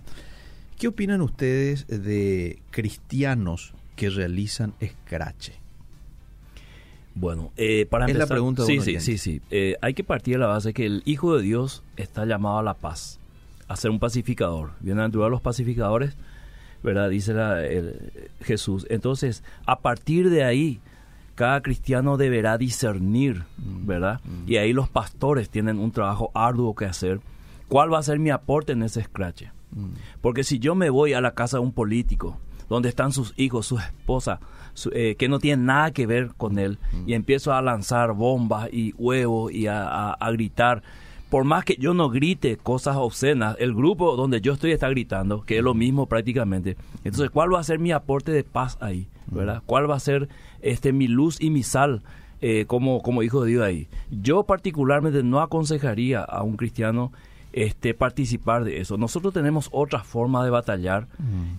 [0.77, 5.51] ¿Qué opinan ustedes de cristianos que realizan scratch?
[7.15, 10.39] Bueno, eh, para empezar, la pregunta sí, sí, sí, sí, eh, hay que partir de
[10.39, 13.20] la base que el Hijo de Dios está llamado a la paz
[13.71, 14.71] a ser un pacificador.
[14.81, 16.17] a los pacificadores,
[16.83, 17.09] ¿verdad?
[17.09, 17.33] Dice
[18.41, 18.85] Jesús.
[18.89, 20.81] Entonces, a partir de ahí,
[21.35, 23.85] cada cristiano deberá discernir, mm.
[23.85, 24.21] ¿verdad?
[24.23, 24.49] Mm.
[24.51, 27.19] Y ahí los pastores tienen un trabajo arduo que hacer.
[27.67, 29.45] ¿Cuál va a ser mi aporte en ese scratch?
[29.71, 29.93] Mm.
[30.21, 32.37] Porque si yo me voy a la casa de un político,
[32.69, 34.39] donde están sus hijos, su esposa,
[34.93, 38.93] eh, que no tienen nada que ver con él, y empiezo a lanzar bombas y
[38.97, 40.83] huevos y a gritar,
[41.31, 45.43] por más que yo no grite cosas obscenas, el grupo donde yo estoy está gritando,
[45.43, 46.75] que es lo mismo prácticamente.
[47.05, 49.07] Entonces, ¿cuál va a ser mi aporte de paz ahí?
[49.27, 49.63] ¿verdad?
[49.65, 50.27] ¿Cuál va a ser
[50.61, 52.03] este mi luz y mi sal
[52.41, 53.87] eh, como, como hijo de Dios ahí?
[54.11, 57.13] Yo particularmente no aconsejaría a un cristiano
[57.53, 58.97] este, participar de eso.
[58.97, 61.07] Nosotros tenemos otra forma de batallar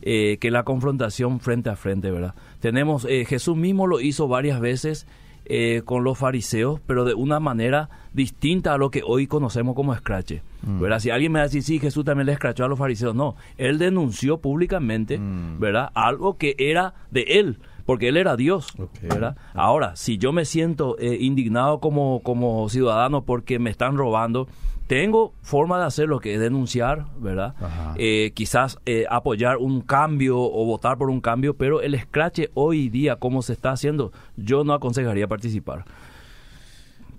[0.02, 2.35] eh, que la confrontación frente a frente, ¿verdad?
[2.61, 5.06] Tenemos, eh, Jesús mismo lo hizo varias veces
[5.44, 9.94] eh, con los fariseos, pero de una manera distinta a lo que hoy conocemos como
[9.94, 10.42] escrache.
[10.62, 10.81] Mm.
[10.81, 11.00] ¿verdad?
[11.00, 14.38] Si alguien me decir, sí, Jesús también le escrachó a los fariseos, no, él denunció
[14.38, 15.59] públicamente mm.
[15.59, 15.90] ¿verdad?
[15.94, 19.37] algo que era de él porque él era Dios, ¿verdad?
[19.55, 24.46] Ahora, si yo me siento eh, indignado como, como ciudadano porque me están robando,
[24.92, 27.55] tengo forma de hacer lo que es denunciar, ¿verdad?
[27.96, 32.90] Eh, quizás eh, apoyar un cambio o votar por un cambio, pero el scratch hoy
[32.90, 35.87] día, como se está haciendo, yo no aconsejaría participar.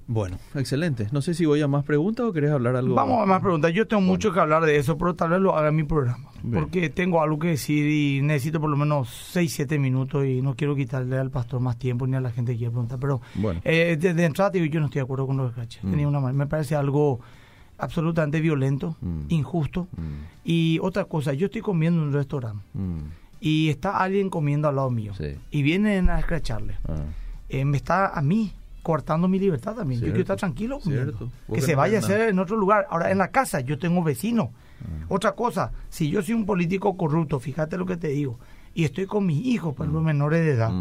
[0.06, 1.08] Bueno, excelente.
[1.12, 2.94] No sé si voy a más preguntas o querés hablar algo.
[2.94, 3.74] Vamos a más preguntas.
[3.74, 6.30] Yo tengo mucho que hablar de eso, pero tal vez lo haga en mi programa.
[6.54, 10.56] Porque tengo algo que decir y necesito por lo menos 6, 7 minutos y no
[10.56, 13.00] quiero quitarle al pastor más tiempo ni a la gente que quiere preguntar.
[13.00, 13.62] Pero bueno.
[13.64, 15.84] eh, desde entrada digo, yo no estoy de acuerdo con los scratches.
[15.84, 16.06] Mm.
[16.06, 17.20] una, me parece algo
[17.84, 19.26] absolutamente violento, mm.
[19.30, 19.88] injusto.
[19.96, 20.04] Mm.
[20.44, 23.00] Y otra cosa, yo estoy comiendo en un restaurante mm.
[23.40, 25.14] y está alguien comiendo al lado mío
[25.52, 26.76] y vienen a escracharle.
[26.88, 27.04] Ah.
[27.50, 30.02] Eh, me está a mí cortando mi libertad también.
[30.02, 30.80] Yo quiero estar tranquilo.
[31.54, 32.88] Que se vaya a hacer en otro lugar.
[32.90, 34.52] Ahora, en la casa yo tengo vecino.
[34.82, 35.06] Ah.
[35.10, 38.40] Otra cosa, si yo soy un político corrupto, fíjate lo que te digo,
[38.76, 40.72] y estoy con mis hijos, pues los menores de edad,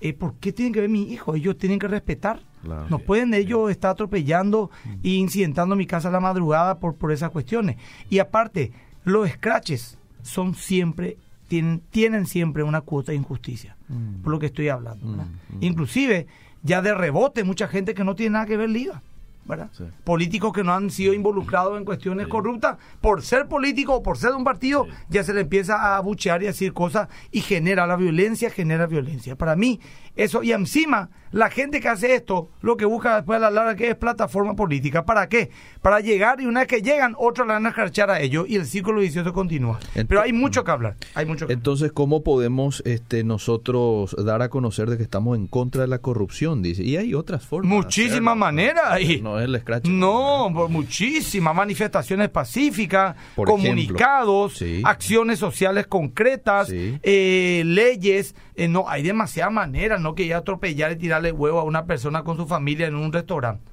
[0.00, 1.36] eh, ¿por qué tienen que ver mis hijos?
[1.36, 4.70] Ellos tienen que respetar no pueden ellos estar atropellando
[5.02, 7.76] e incidentando mi casa a la madrugada por, por esas cuestiones.
[8.08, 8.72] Y aparte,
[9.04, 11.16] los scratches son siempre,
[11.48, 14.22] tienen, tienen siempre una cuota de injusticia, mm.
[14.22, 15.06] por lo que estoy hablando.
[15.06, 15.58] Mm, mm.
[15.60, 16.26] Inclusive,
[16.62, 19.02] ya de rebote, mucha gente que no tiene nada que ver liga.
[19.44, 19.70] ¿Verdad?
[20.04, 24.30] Políticos que no han sido involucrados en cuestiones corruptas, por ser político o por ser
[24.30, 27.86] de un partido, ya se le empieza a buchear y a decir cosas y genera
[27.86, 29.36] la violencia, genera violencia.
[29.36, 29.80] Para mí,
[30.14, 33.74] eso, y encima, la gente que hace esto, lo que busca después de la larga
[33.74, 35.04] que es plataforma política.
[35.06, 35.50] ¿Para qué?
[35.80, 38.56] Para llegar y una vez que llegan, otros le van a escarchar a ellos y
[38.56, 39.80] el círculo vicioso continúa.
[39.94, 40.96] Pero hay mucho que hablar.
[41.14, 45.82] Hay mucho Entonces, ¿cómo podemos este, nosotros dar a conocer de que estamos en contra
[45.82, 46.62] de la corrupción?
[46.62, 46.82] Dice.
[46.82, 47.72] Y hay otras formas.
[47.72, 49.00] Muchísimas maneras.
[49.22, 49.90] No es el.
[49.90, 58.34] No, muchísimas manifestaciones pacíficas, comunicados, acciones sociales concretas, eh, leyes.
[58.54, 62.22] Eh, no, hay demasiadas maneras no que ya atropellar y tirarle huevo a una persona
[62.22, 63.71] con su familia en un restaurante.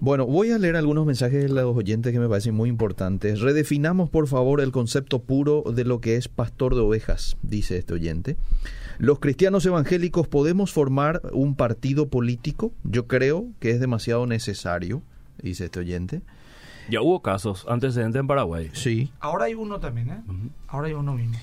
[0.00, 3.40] Bueno, voy a leer algunos mensajes de los oyentes que me parecen muy importantes.
[3.40, 7.94] Redefinamos, por favor, el concepto puro de lo que es pastor de ovejas, dice este
[7.94, 8.36] oyente.
[8.98, 12.72] Los cristianos evangélicos podemos formar un partido político.
[12.84, 15.02] Yo creo que es demasiado necesario,
[15.42, 16.22] dice este oyente.
[16.88, 18.70] Ya hubo casos antecedentes en Paraguay.
[18.72, 19.10] Sí.
[19.20, 20.22] Ahora hay uno también, ¿eh?
[20.68, 21.36] Ahora hay uno mismo.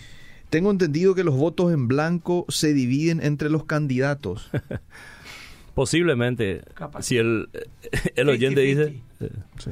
[0.49, 4.49] Tengo entendido que los votos en blanco se dividen entre los candidatos.
[5.75, 6.61] Posiblemente,
[6.99, 7.49] si el,
[8.15, 9.01] el oyente dice...
[9.57, 9.71] Sí.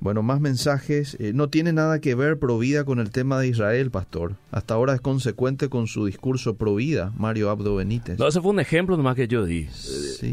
[0.00, 1.16] Bueno, más mensajes.
[1.20, 4.36] Eh, no tiene nada que ver Provida con el tema de Israel, pastor.
[4.50, 8.18] Hasta ahora es consecuente con su discurso Provida, Mario Abdo Benítez.
[8.18, 9.68] No, ese fue un ejemplo nomás que yo di.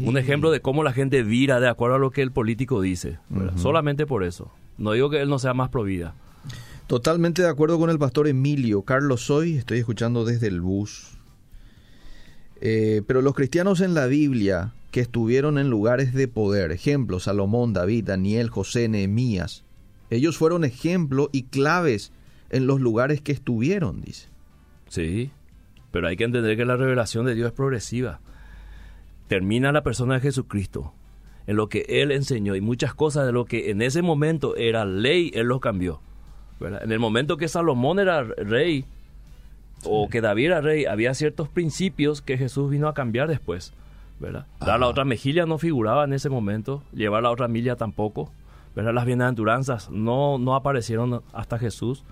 [0.04, 3.18] Un ejemplo de cómo la gente vira de acuerdo a lo que el político dice.
[3.56, 4.50] Solamente por eso.
[4.78, 6.14] No digo que él no sea más Provida.
[6.86, 8.82] Totalmente de acuerdo con el pastor Emilio.
[8.82, 11.18] Carlos Soy, estoy escuchando desde el bus.
[12.60, 17.72] Eh, pero los cristianos en la Biblia que estuvieron en lugares de poder, ejemplo, Salomón,
[17.72, 19.64] David, Daniel, José, Nehemías,
[20.10, 22.12] ellos fueron ejemplo y claves
[22.50, 24.28] en los lugares que estuvieron, dice.
[24.88, 25.30] Sí,
[25.92, 28.20] pero hay que entender que la revelación de Dios es progresiva.
[29.28, 30.92] Termina la persona de Jesucristo,
[31.46, 34.84] en lo que Él enseñó, y muchas cosas de lo que en ese momento era
[34.84, 36.00] ley, Él lo cambió.
[36.60, 38.84] En el momento que Salomón era rey,
[39.84, 43.72] o que David era rey, había ciertos principios que Jesús vino a cambiar después.
[44.20, 44.46] ¿verdad?
[44.60, 48.30] Dar la otra mejilla no figuraba en ese momento, llevar la otra milla tampoco.
[48.76, 48.94] ¿verdad?
[48.94, 52.04] Las bienaventuranzas no, no aparecieron hasta Jesús.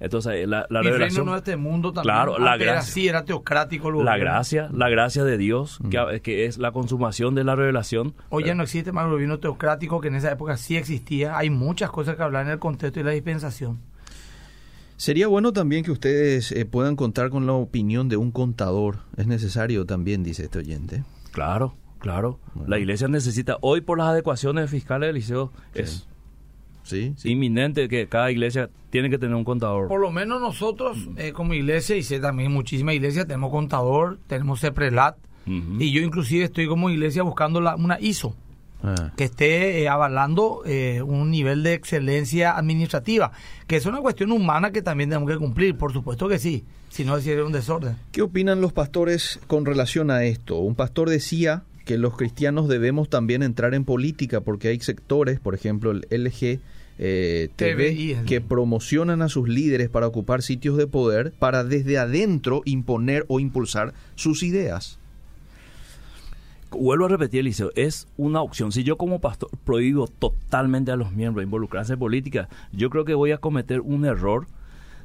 [0.00, 1.26] Entonces, la, la revelación.
[1.26, 2.12] no este mundo también.
[2.12, 3.08] Claro, la gracia.
[3.08, 3.92] era teocrático.
[4.02, 8.14] la gracia, la gracia de Dios, que, que, es la consumación de la revelación.
[8.28, 11.38] Hoy ya no existe más el gobierno teocrático, que en esa época sí existía.
[11.38, 13.78] Hay muchas cosas que hablar en el contexto y la dispensación.
[14.96, 18.98] Sería bueno también que ustedes eh, puedan contar con la opinión de un contador.
[19.16, 21.04] Es necesario también, dice este oyente.
[21.32, 22.38] Claro, claro.
[22.66, 26.06] La iglesia necesita, hoy por las adecuaciones fiscales del liceo, es
[26.84, 27.14] ¿Sí?
[27.24, 29.88] inminente que cada iglesia tiene que tener un contador.
[29.88, 34.60] Por lo menos nosotros, eh, como iglesia, y sé también muchísimas iglesias, tenemos contador, tenemos
[34.60, 38.36] CEPRELAT, y yo inclusive estoy como iglesia buscando la, una ISO.
[38.84, 39.12] Ah.
[39.16, 43.30] que esté eh, avalando eh, un nivel de excelencia administrativa,
[43.68, 47.04] que es una cuestión humana que también tenemos que cumplir, por supuesto que sí, si
[47.04, 47.96] no sería un desorden.
[48.10, 50.58] ¿Qué opinan los pastores con relación a esto?
[50.58, 55.54] Un pastor decía que los cristianos debemos también entrar en política porque hay sectores, por
[55.54, 56.58] ejemplo el LG,
[56.98, 62.62] eh, TV, que promocionan a sus líderes para ocupar sitios de poder para desde adentro
[62.64, 64.98] imponer o impulsar sus ideas
[66.72, 68.72] vuelvo a repetir, Eliseo, es una opción.
[68.72, 73.14] Si yo como pastor prohíbo totalmente a los miembros involucrarse en política, yo creo que
[73.14, 74.46] voy a cometer un error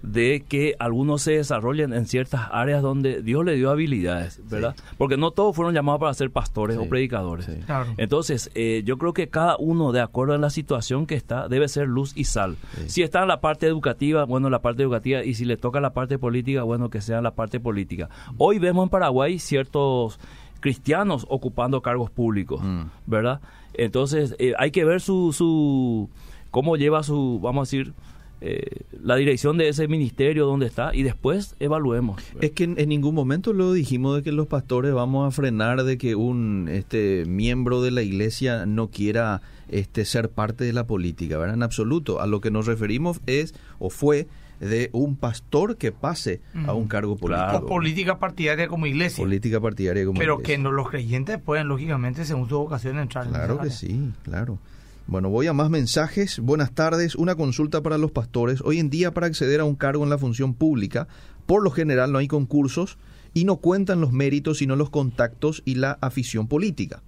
[0.02, 4.76] de que algunos se desarrollen en ciertas áreas donde Dios le dio habilidades, ¿verdad?
[4.98, 7.50] Porque no todos fueron llamados para ser pastores o predicadores.
[7.98, 11.68] Entonces, eh, yo creo que cada uno, de acuerdo a la situación que está, debe
[11.68, 12.58] ser luz y sal.
[12.88, 15.94] Si está en la parte educativa, bueno, la parte educativa, y si le toca la
[15.94, 18.10] parte política, bueno, que sea la parte política.
[18.38, 20.20] Hoy vemos en Paraguay ciertos
[20.68, 22.82] cristianos ocupando cargos públicos, mm.
[23.06, 23.40] ¿verdad?
[23.74, 26.10] Entonces, eh, hay que ver su, su,
[26.52, 27.94] cómo lleva su, vamos a decir,
[28.42, 32.22] eh, la dirección de ese ministerio donde está y después evaluemos.
[32.42, 35.98] Es que en, ningún momento lo dijimos de que los pastores vamos a frenar de
[35.98, 41.38] que un este miembro de la iglesia no quiera este ser parte de la política,
[41.38, 41.56] ¿verdad?
[41.56, 42.20] En absoluto.
[42.20, 44.28] A lo que nos referimos es o fue
[44.60, 47.66] de un pastor que pase a un cargo político.
[47.66, 49.24] política partidaria como iglesia.
[49.24, 53.60] Política partidaria como Pero que no, los creyentes pueden, lógicamente, según su vocación, entrar Claro
[53.60, 54.60] que sí, claro.
[55.08, 56.40] Bueno, voy a más mensajes.
[56.40, 57.16] Buenas tardes.
[57.16, 58.62] Una consulta para los pastores.
[58.62, 61.08] Hoy en día, para acceder a un cargo en la función pública,
[61.46, 62.98] por lo general no hay concursos
[63.34, 67.04] y no cuentan los méritos, sino los contactos y la afición política.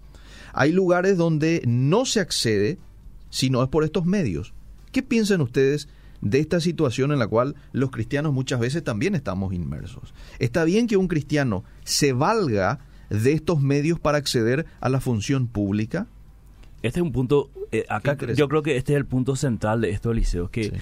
[0.54, 2.78] Hay lugares donde no se accede
[3.30, 4.54] si no es por estos medios.
[4.92, 5.90] ¿Qué piensan ustedes
[6.22, 10.14] de esta situación en la cual los cristianos muchas veces también estamos inmersos.
[10.40, 12.80] Está bien que un cristiano se valga
[13.10, 16.08] de estos medios para acceder a la función pública.
[16.82, 19.90] Este es un punto, eh, acá yo creo que este es el punto central de
[19.90, 20.74] esto, Eliseo, que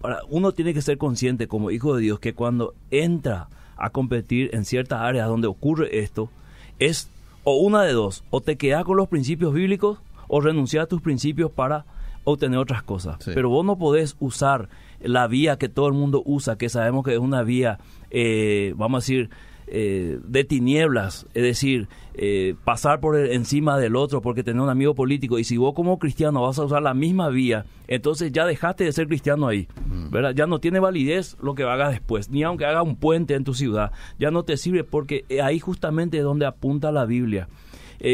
[0.00, 4.50] para, uno tiene que ser consciente como hijo de Dios que cuando entra a competir
[4.54, 6.30] en ciertas áreas donde ocurre esto,
[6.78, 7.08] es
[7.44, 11.02] o una de dos, o te quedas con los principios bíblicos o renunciar a tus
[11.02, 11.84] principios para
[12.24, 13.18] obtener otras cosas.
[13.24, 14.68] Pero vos no podés usar
[15.00, 17.78] la vía que todo el mundo usa, que sabemos que es una vía,
[18.10, 19.30] eh, vamos a decir,
[19.74, 24.94] eh, de tinieblas, es decir, eh, pasar por encima del otro porque tener un amigo
[24.94, 25.38] político.
[25.38, 28.92] Y si vos como cristiano vas a usar la misma vía, entonces ya dejaste de
[28.92, 30.10] ser cristiano ahí, mm.
[30.10, 30.34] ¿verdad?
[30.34, 33.54] Ya no tiene validez lo que hagas después, ni aunque haga un puente en tu
[33.54, 37.48] ciudad, ya no te sirve porque ahí justamente es donde apunta la Biblia.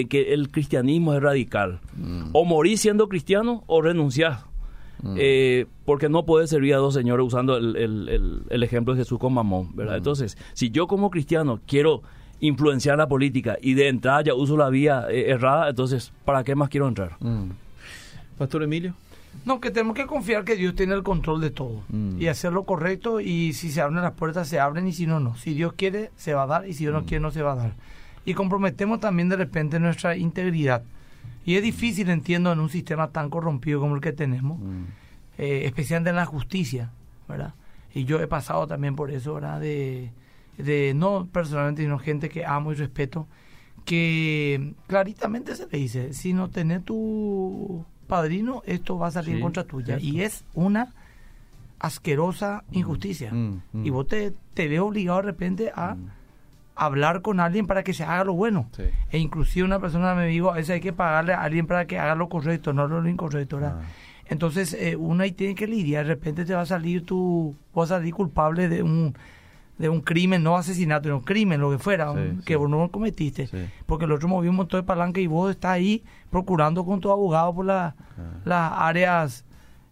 [0.08, 1.80] Que el cristianismo es radical.
[1.96, 2.30] Mm.
[2.32, 4.44] O morís siendo cristiano o renunciás
[5.02, 5.14] Mm.
[5.16, 9.74] Eh, porque no puede servir a dos señores usando el, ejemplo de Jesús con Mamón,
[9.74, 9.94] ¿verdad?
[9.94, 9.98] Mm.
[9.98, 12.02] Entonces, si yo como cristiano quiero
[12.40, 16.54] influenciar la política y de entrada ya uso la vía eh, errada, entonces, ¿para qué
[16.54, 17.16] más quiero entrar?
[17.20, 17.50] Mm.
[18.36, 18.94] Pastor Emilio.
[19.44, 21.82] No, que tenemos que confiar que Dios tiene el control de todo
[22.18, 25.20] y hacer lo correcto y si se abren las puertas se abren y si no,
[25.20, 25.36] no.
[25.36, 27.52] Si Dios quiere, se va a dar y si Dios no quiere, no se va
[27.52, 27.72] a dar.
[28.28, 30.82] Y comprometemos también de repente nuestra integridad
[31.48, 34.84] y es difícil, entiendo, en un sistema tan corrompido como el que tenemos, mm.
[35.38, 36.90] eh, especialmente en la justicia,
[37.26, 37.54] ¿verdad?
[37.94, 39.58] Y yo he pasado también por eso, ¿verdad?
[39.58, 40.12] De,
[40.58, 43.26] de no personalmente, sino gente que amo y respeto,
[43.86, 49.40] que claritamente se le dice, si no tenés tu padrino, esto va a salir en
[49.40, 49.98] contra tuya.
[49.98, 50.92] Y es una
[51.78, 53.32] asquerosa injusticia.
[53.32, 53.86] Mm, mm.
[53.86, 55.96] Y vos te, te ves obligado de repente a
[56.78, 58.70] hablar con alguien para que se haga lo bueno.
[59.10, 61.98] E inclusive una persona me dijo, a veces hay que pagarle a alguien para que
[61.98, 63.58] haga lo correcto, no lo incorrecto.
[63.62, 63.80] Ah.
[64.26, 67.90] Entonces eh, uno ahí tiene que lidiar, de repente te va a salir tú, vas
[67.90, 69.14] a salir culpable de un
[69.78, 72.12] de un crimen, no asesinato, un crimen, lo que fuera,
[72.44, 73.48] que vos no cometiste.
[73.86, 77.12] Porque el otro movió un montón de palanca y vos estás ahí procurando con tu
[77.12, 78.22] abogado por la, ah.
[78.44, 79.44] las áreas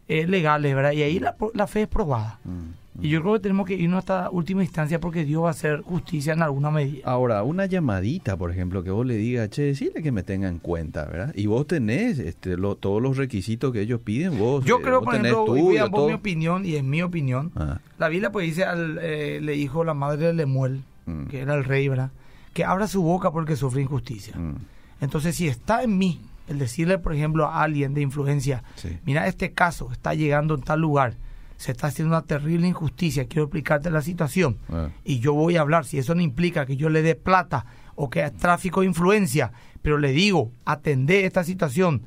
[0.09, 0.91] eh, legales, ¿verdad?
[0.91, 2.41] Y ahí la, la fe es probada.
[2.45, 2.86] Mm.
[3.01, 5.83] Y yo creo que tenemos que irnos hasta última instancia porque Dios va a hacer
[5.83, 7.03] justicia en alguna medida.
[7.05, 10.59] Ahora, una llamadita, por ejemplo, que vos le digas, che, decirle que me tenga en
[10.59, 11.33] cuenta, ¿verdad?
[11.35, 15.47] Y vos tenés este, todos los requisitos que ellos piden, vos Yo creo, por ejemplo,
[15.47, 17.81] voy a mi opinión, y en mi opinión, ah.
[17.99, 21.25] la Biblia pues dice, al, eh, le dijo la madre de Lemuel, mm.
[21.27, 22.11] que era el rey, ¿verdad?
[22.53, 24.37] Que abra su boca porque sufre injusticia.
[24.37, 24.57] Mm.
[25.01, 28.63] Entonces, si está en mí el decirle, por ejemplo, a alguien de influencia,
[29.05, 31.15] mira, este caso está llegando en tal lugar,
[31.57, 34.59] se está haciendo una terrible injusticia, quiero explicarte la situación.
[34.69, 34.91] Ah.
[35.05, 38.11] Y yo voy a hablar, si eso no implica que yo le dé plata o
[38.11, 39.53] que es tráfico de influencia,
[39.83, 42.03] pero le digo, atendé esta situación,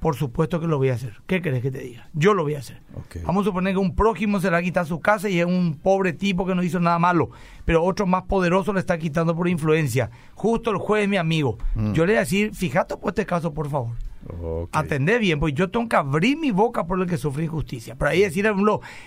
[0.00, 1.20] por supuesto que lo voy a hacer.
[1.26, 2.08] ¿Qué crees que te diga?
[2.14, 2.82] Yo lo voy a hacer.
[3.24, 5.78] Vamos a suponer que un prójimo se le ha quitado su casa y es un
[5.82, 7.30] pobre tipo que no hizo nada malo,
[7.64, 10.10] pero otro más poderoso le está quitando por influencia.
[10.34, 11.58] Justo el juez, mi amigo.
[11.74, 11.92] Mm.
[11.92, 13.96] Yo le voy a decir, fíjate por este caso, por favor.
[14.72, 17.96] Atender bien, pues yo tengo que abrir mi boca por el que sufre injusticia.
[17.96, 18.50] Pero ahí decir,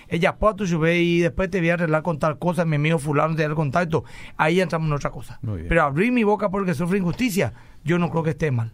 [0.08, 3.36] ella puede tu y después te voy a arreglar con tal cosa, mi amigo fulano
[3.36, 4.04] te da el contacto,
[4.38, 5.40] ahí entramos en otra cosa.
[5.42, 7.54] Pero abrir mi boca por el que sufre injusticia,
[7.84, 8.72] yo no creo que esté mal.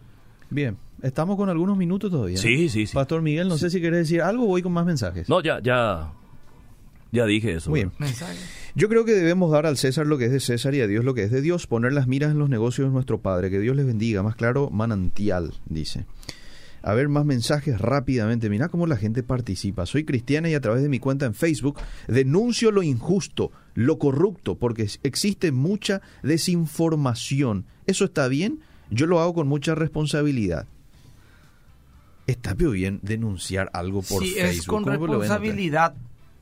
[0.50, 2.36] Bien, estamos con algunos minutos todavía.
[2.36, 2.94] Sí, sí, sí.
[2.94, 5.28] Pastor Miguel, no sé si querés decir algo o voy con más mensajes.
[5.28, 6.12] No, ya, ya,
[7.12, 7.70] ya dije eso.
[7.70, 7.92] Muy bien.
[8.74, 11.04] Yo creo que debemos dar al César lo que es de César y a Dios
[11.04, 13.58] lo que es de Dios, poner las miras en los negocios de nuestro Padre, que
[13.58, 16.06] Dios les bendiga, más claro, manantial, dice.
[16.82, 18.48] A ver más mensajes rápidamente.
[18.48, 19.86] Mira cómo la gente participa.
[19.86, 21.78] Soy cristiana y a través de mi cuenta en Facebook
[22.08, 27.66] denuncio lo injusto, lo corrupto, porque existe mucha desinformación.
[27.86, 28.60] ¿Eso está bien?
[28.90, 30.66] Yo lo hago con mucha responsabilidad.
[32.26, 34.50] Está bien denunciar algo por si Facebook.
[34.50, 35.94] es con responsabilidad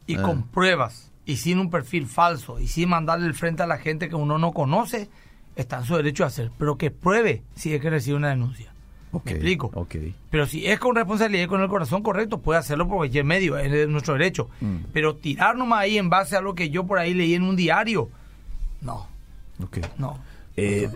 [0.07, 0.23] y ah.
[0.23, 4.09] con pruebas y sin un perfil falso y sin mandarle el frente a la gente
[4.09, 5.09] que uno no conoce,
[5.57, 6.51] está en su derecho a hacer.
[6.59, 8.73] Pero que pruebe si es que recibe una denuncia.
[9.13, 9.87] ¿Me explico?
[10.31, 13.57] Pero si es con responsabilidad y con el corazón correcto, puede hacerlo por cualquier medio,
[13.59, 14.49] es nuestro derecho.
[14.61, 14.77] Mm.
[14.93, 17.57] Pero tirar nomás ahí en base a lo que yo por ahí leí en un
[17.57, 18.11] diario,
[18.81, 19.07] no.
[19.99, 20.19] No.
[20.57, 20.89] Eh,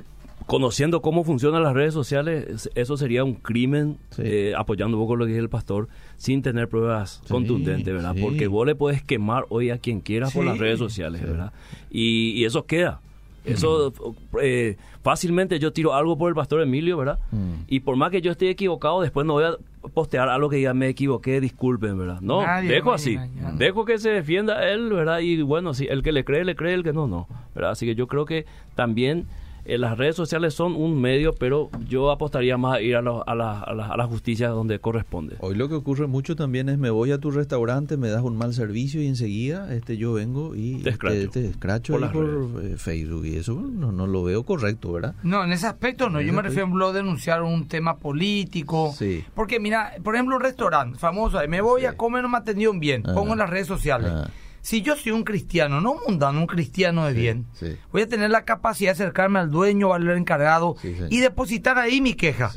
[0.46, 5.24] conociendo cómo funcionan las redes sociales, eso sería un crimen, eh, apoyando un poco lo
[5.24, 8.14] que dice el pastor, sin tener pruebas contundentes, ¿verdad?
[8.20, 11.52] Porque vos le puedes quemar hoy a quien quieras por las redes sociales, ¿verdad?
[11.90, 13.00] y eso queda.
[13.44, 13.92] Eso
[14.40, 17.18] eh, fácilmente yo tiro algo por el pastor Emilio, ¿verdad?
[17.30, 17.64] Mm.
[17.66, 19.56] Y por más que yo esté equivocado, después no voy a
[19.94, 22.20] postear algo que ya me equivoqué, disculpen, ¿verdad?
[22.20, 23.18] No, dejo así.
[23.54, 25.18] Dejo que se defienda él, ¿verdad?
[25.20, 27.26] Y bueno, si el que le cree, le cree, el que no, no.
[27.54, 27.72] ¿verdad?
[27.72, 29.26] Así que yo creo que también
[29.64, 33.34] eh, las redes sociales son un medio, pero yo apostaría más a ir a, a,
[33.34, 35.36] la, a, la, justicia donde corresponde.
[35.40, 38.36] Hoy lo que ocurre mucho también es me voy a tu restaurante, me das un
[38.36, 43.54] mal servicio y enseguida este yo vengo y te escracho, por, eh, Facebook y eso
[43.54, 45.14] no, no lo veo correcto, ¿verdad?
[45.22, 46.20] No, en ese aspecto no.
[46.20, 48.92] yo me refiero a denunciar un tema político.
[48.96, 49.24] Sí.
[49.34, 53.02] Porque mira, por ejemplo, un restaurante famoso, me voy a comer, no me atendieron bien,
[53.02, 54.10] pongo en las redes sociales.
[54.12, 54.28] Ah
[54.62, 57.46] si yo soy un cristiano, no mundano, un cristiano de bien,
[57.92, 62.14] voy a tener la capacidad de acercarme al dueño al encargado y depositar ahí mi
[62.14, 62.50] queja.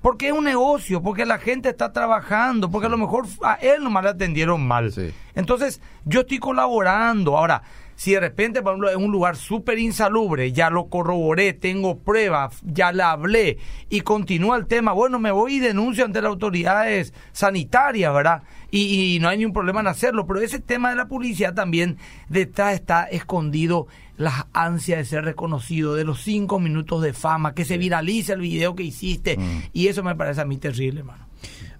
[0.00, 3.82] Porque es un negocio, porque la gente está trabajando, porque a lo mejor a él
[3.82, 4.92] nomás le atendieron mal.
[5.34, 7.36] Entonces, yo estoy colaborando.
[7.36, 7.62] Ahora,
[7.98, 12.60] si de repente, por ejemplo, es un lugar súper insalubre, ya lo corroboré, tengo pruebas,
[12.62, 13.58] ya la hablé
[13.90, 18.44] y continúa el tema, bueno, me voy y denuncio ante las autoridades sanitarias, ¿verdad?
[18.70, 21.96] Y, no hay ningún problema en hacerlo, pero ese tema de la publicidad también
[22.28, 27.64] detrás está escondido las ansias de ser reconocido, de los cinco minutos de fama, que
[27.64, 29.62] se viralice el video que hiciste, mm.
[29.72, 31.26] y eso me parece a mí terrible, hermano.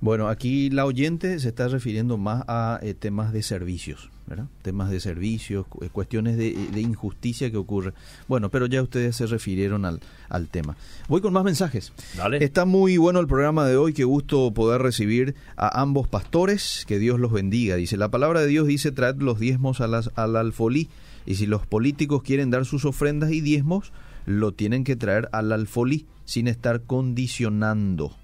[0.00, 4.46] Bueno, aquí la oyente se está refiriendo más a eh, temas de servicios, ¿verdad?
[4.62, 7.92] Temas de servicios, eh, cuestiones de, injusticia que ocurre.
[8.28, 10.76] Bueno, pero ya ustedes se refirieron al, al tema.
[11.08, 11.92] Voy con más mensajes.
[12.16, 12.44] Dale.
[12.44, 16.98] Está muy bueno el programa de hoy, qué gusto poder recibir a ambos pastores, que
[16.98, 17.76] Dios los bendiga.
[17.76, 20.88] Dice, la palabra de Dios dice, traed los diezmos a las, al alfolí,
[21.26, 23.92] y si los políticos quieren dar sus ofrendas y diezmos,
[24.26, 28.14] lo tienen que traer al alfolí, sin estar condicionando.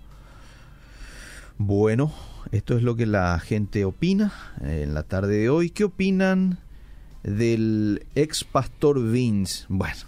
[1.56, 2.12] Bueno,
[2.52, 4.32] esto es lo que la gente opina
[4.62, 5.70] en la tarde de hoy.
[5.70, 6.58] ¿Qué opinan
[7.22, 9.64] del ex pastor Vince?
[9.68, 10.00] Bueno,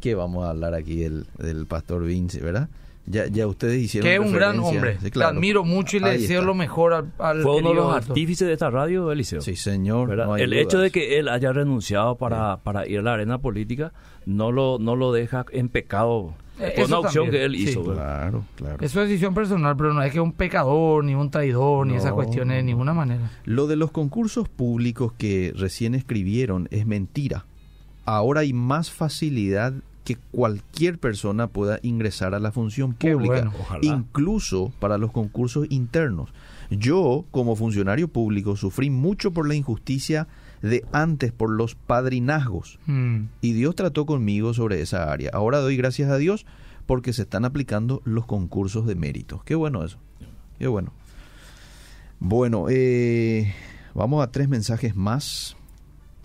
[0.00, 2.68] ¿qué vamos a hablar aquí del, pastor Vince, verdad?
[3.06, 4.98] Ya, ya ustedes hicieron Que es un gran hombre.
[5.00, 5.30] Sí, claro.
[5.32, 6.46] Te admiro mucho y le Ahí deseo está.
[6.46, 9.40] lo mejor al, al Fue uno de los artífices de esta radio, Eliseo.
[9.40, 10.10] Sí, señor.
[10.10, 10.26] ¿verdad?
[10.26, 10.62] no hay el dudas.
[10.64, 13.94] hecho de que él haya renunciado para, para ir a la arena política
[14.26, 16.34] no lo, no lo deja en pecado.
[16.60, 17.84] Eh, eso una opción también, que él hizo.
[17.84, 18.76] Claro, claro.
[18.80, 21.98] Es su decisión personal, pero no es que un pecador, ni un traidor, ni No.
[21.98, 23.30] esas cuestiones de ninguna manera.
[23.44, 27.44] Lo de los concursos públicos que recién escribieron es mentira.
[28.04, 29.72] Ahora hay más facilidad
[30.04, 33.52] que cualquier persona pueda ingresar a la función pública, bueno.
[33.82, 36.30] Incluso para los concursos internos.
[36.70, 40.26] Yo, como funcionario público, sufrí mucho por la injusticia
[40.62, 42.78] de antes, por los padrinazgos.
[42.86, 43.24] Mm.
[43.40, 45.30] Y Dios trató conmigo sobre esa área.
[45.32, 46.46] Ahora doy gracias a Dios
[46.86, 49.44] porque se están aplicando los concursos de méritos.
[49.44, 49.98] Qué bueno eso.
[50.58, 50.92] Qué bueno.
[52.18, 53.54] Bueno, eh,
[53.94, 55.56] vamos a tres mensajes más.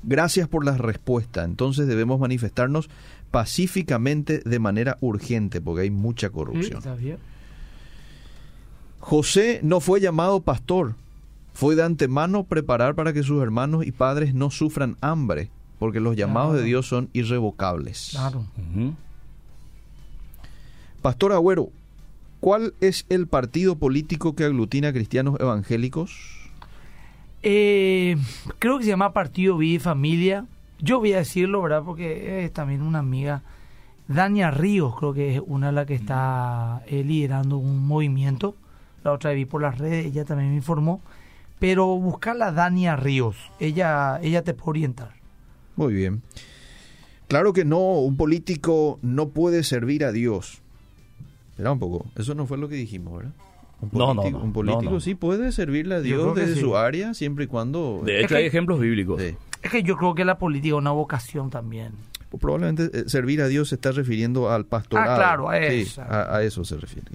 [0.03, 1.43] Gracias por la respuesta.
[1.43, 2.89] Entonces debemos manifestarnos
[3.31, 6.81] pacíficamente de manera urgente porque hay mucha corrupción.
[8.99, 10.95] José no fue llamado pastor.
[11.53, 15.49] Fue de antemano preparar para que sus hermanos y padres no sufran hambre,
[15.79, 16.63] porque los llamados de.
[16.63, 18.09] Dios son irrevocables.
[18.11, 18.45] Claro.
[21.01, 21.69] Pastor Agüero,
[22.39, 26.43] ¿cuál es el partido político que aglutina a cristianos evangélicos?
[27.43, 28.15] Eh,
[28.57, 30.45] creo que se llama Partido Vida y Familia.
[30.79, 31.83] Yo voy a decirlo, ¿verdad?
[31.83, 33.43] Porque es también una amiga.
[34.07, 38.55] Dania Ríos, creo que es una de las que está eh, liderando un movimiento.
[39.03, 41.01] La otra vez vi por las redes, ella también me informó.
[41.63, 45.13] Pero buscarla Dania Ríos, ella, ella te puede orientar.
[45.77, 46.21] Muy bien.
[47.29, 50.61] Claro que no, un político no puede servir a Dios.
[51.51, 53.31] Espera un poco, eso no fue lo que dijimos, ¿verdad?
[53.79, 54.99] Un No, no, político, no, un político no, no.
[54.99, 56.59] sí puede servirle a Dios desde sí.
[56.59, 58.01] su área, siempre y cuando...
[58.03, 59.21] De Es hecho, que- hay ejemplos bíblicos.
[59.21, 59.37] Sí.
[59.61, 61.93] Es que yo creo que la política es una vocación también.
[62.29, 65.13] Pues probablemente eh, servir a Dios se está refiriendo al pastorado.
[65.13, 66.01] Ah, claro, a Sí, eso.
[66.01, 67.07] a, a eso se refiere.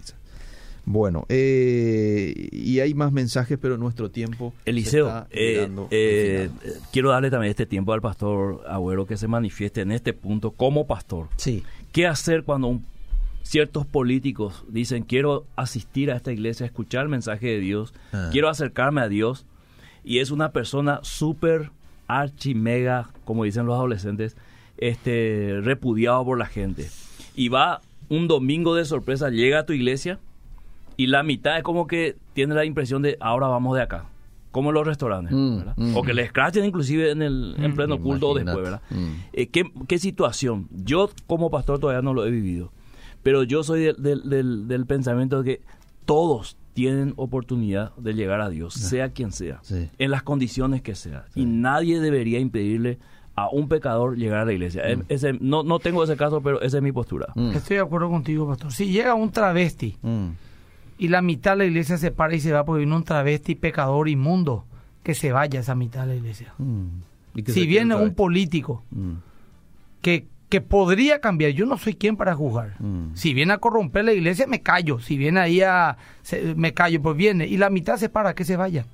[0.91, 6.73] Bueno, eh, y hay más mensajes, pero nuestro tiempo se Eliseo, está eh, eh, eh,
[6.93, 10.87] quiero darle también este tiempo al pastor Agüero que se manifieste en este punto como
[10.87, 11.29] pastor.
[11.37, 11.63] Sí.
[11.93, 12.87] ¿Qué hacer cuando un-
[13.43, 18.31] ciertos políticos dicen quiero asistir a esta iglesia, escuchar el mensaje de Dios, Ah.
[18.33, 19.45] quiero acercarme a Dios
[20.05, 21.71] y es una persona súper
[22.07, 24.37] archi mega, como dicen los adolescentes,
[24.79, 26.89] este repudiado por la gente
[27.37, 30.19] y va un domingo de sorpresa, llega a tu iglesia
[30.99, 34.05] y la mitad es como que tiene la impresión de ahora vamos de acá.
[34.51, 35.75] Como en los restaurantes, Mm, ¿verdad?
[35.77, 35.97] mm.
[35.97, 37.75] O que le escrachen inclusive en el en Mm.
[37.75, 38.57] pleno culto o después.
[38.57, 38.83] ¿verdad?
[38.91, 39.07] Mm.
[39.33, 40.69] Eh, ¿qué, qué situación?
[40.71, 42.73] Yo como pastor todavía no lo he vivido,
[43.23, 45.63] pero yo soy del, del- del- del pensamiento de que
[46.07, 49.89] todos tienen oportunidad de llegar a Dios, sea quien sea, Sí.
[49.99, 51.27] en las condiciones que sea.
[51.35, 52.99] Y nadie debería impedirle
[53.35, 54.83] a un pecador llegar a la iglesia.
[55.09, 57.27] Ese- no, no tengo ese caso, pero esa es mi postura.
[57.35, 57.51] Mm.
[57.51, 58.73] Estoy de acuerdo contigo, pastor.
[58.73, 60.29] Si llega un travesti Mm.
[60.99, 63.55] Y la mitad de la iglesia se para y se va porque viene un travesti
[63.55, 64.67] pecador inmundo,
[65.03, 66.55] que se vaya esa mitad de la iglesia.
[66.59, 66.87] Mm.
[67.35, 69.13] ¿Y qué Si viene un político Mm.
[70.03, 72.75] que, que podría cambiar, yo no soy quien para juzgar.
[72.81, 73.15] Mm.
[73.15, 74.99] Si viene a corromper la iglesia, me callo.
[74.99, 75.97] Si viene ahí a...
[76.23, 77.47] se- me callo, pues viene.
[77.47, 78.85] Y la mitad se para, que se vaya.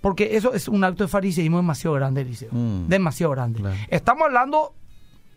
[0.00, 2.50] Porque eso es un acto de fariseísmo demasiado grande, Eliseo.
[2.88, 3.60] Demasiado grande.
[3.60, 3.76] Claro.
[3.88, 4.74] Estamos hablando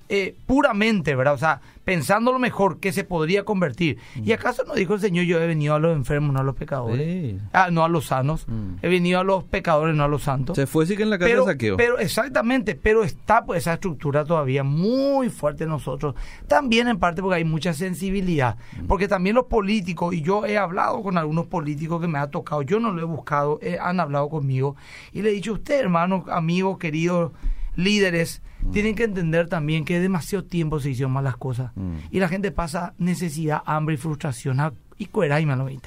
[0.10, 1.34] eh, puramente, ¿verdad?
[1.34, 3.98] O sea, pensando lo mejor que se podría convertir.
[4.16, 6.56] ¿Y acaso no dijo el Señor, yo he venido a los enfermos, no a los
[6.56, 7.06] pecadores?
[7.06, 7.40] Sí.
[7.54, 8.46] Ah, no a los sanos.
[8.48, 8.76] Mm.
[8.82, 10.56] He venido a los pecadores, no a los santos.
[10.56, 11.78] Se fue sí que en la casa Pero, de saqueo.
[11.78, 16.16] pero exactamente, pero está pues esa estructura todavía muy fuerte en nosotros.
[16.48, 18.58] También en parte porque hay mucha sensibilidad.
[18.88, 22.62] Porque también los políticos, y yo he hablado con algunos políticos que me ha tocado,
[22.62, 24.76] yo no lo he buscado, eh, han hablado conmigo.
[25.14, 27.32] Y le he dicho, usted hermanos, amigos, queridos
[27.78, 28.42] líderes,
[28.74, 31.72] tienen que entender también que demasiado tiempo se hicieron malas cosas.
[31.76, 31.96] Mm.
[32.12, 34.60] Y la gente pasa necesidad, hambre y frustración.
[34.98, 35.66] Y cueraima, ¿no?
[35.66, 35.78] Mm.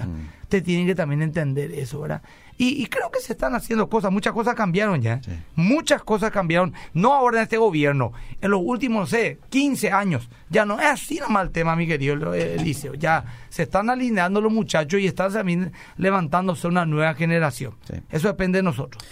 [0.43, 2.23] Ustedes tienen que también entender eso, ¿verdad?
[2.57, 5.21] Y, y creo que se están haciendo cosas, muchas cosas cambiaron ya.
[5.23, 5.33] Sí.
[5.57, 10.29] Muchas cosas cambiaron, no ahora en este gobierno, en los últimos, no sé, 15 años.
[10.49, 12.95] Ya no es así nomás el tema, mi querido Eliseo.
[12.95, 17.75] Ya se están alineando los muchachos y están también levantándose una nueva generación.
[17.85, 17.95] Sí.
[18.11, 19.03] Eso depende de nosotros.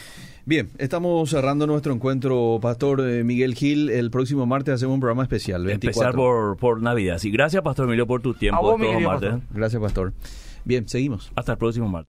[0.48, 3.90] Bien, estamos cerrando nuestro encuentro, Pastor eh, Miguel Gil.
[3.90, 6.00] El próximo martes hacemos un programa especial, 24.
[6.00, 7.18] Empezar por, por Navidad.
[7.18, 9.30] Sí, gracias, Pastor Emilio, por tu tiempo A vos, mi todos los querido martes.
[9.30, 9.56] pastor.
[9.58, 10.12] Gracias, Pastor.
[10.64, 11.30] Bien, seguimos.
[11.36, 12.06] Hasta el próximo martes.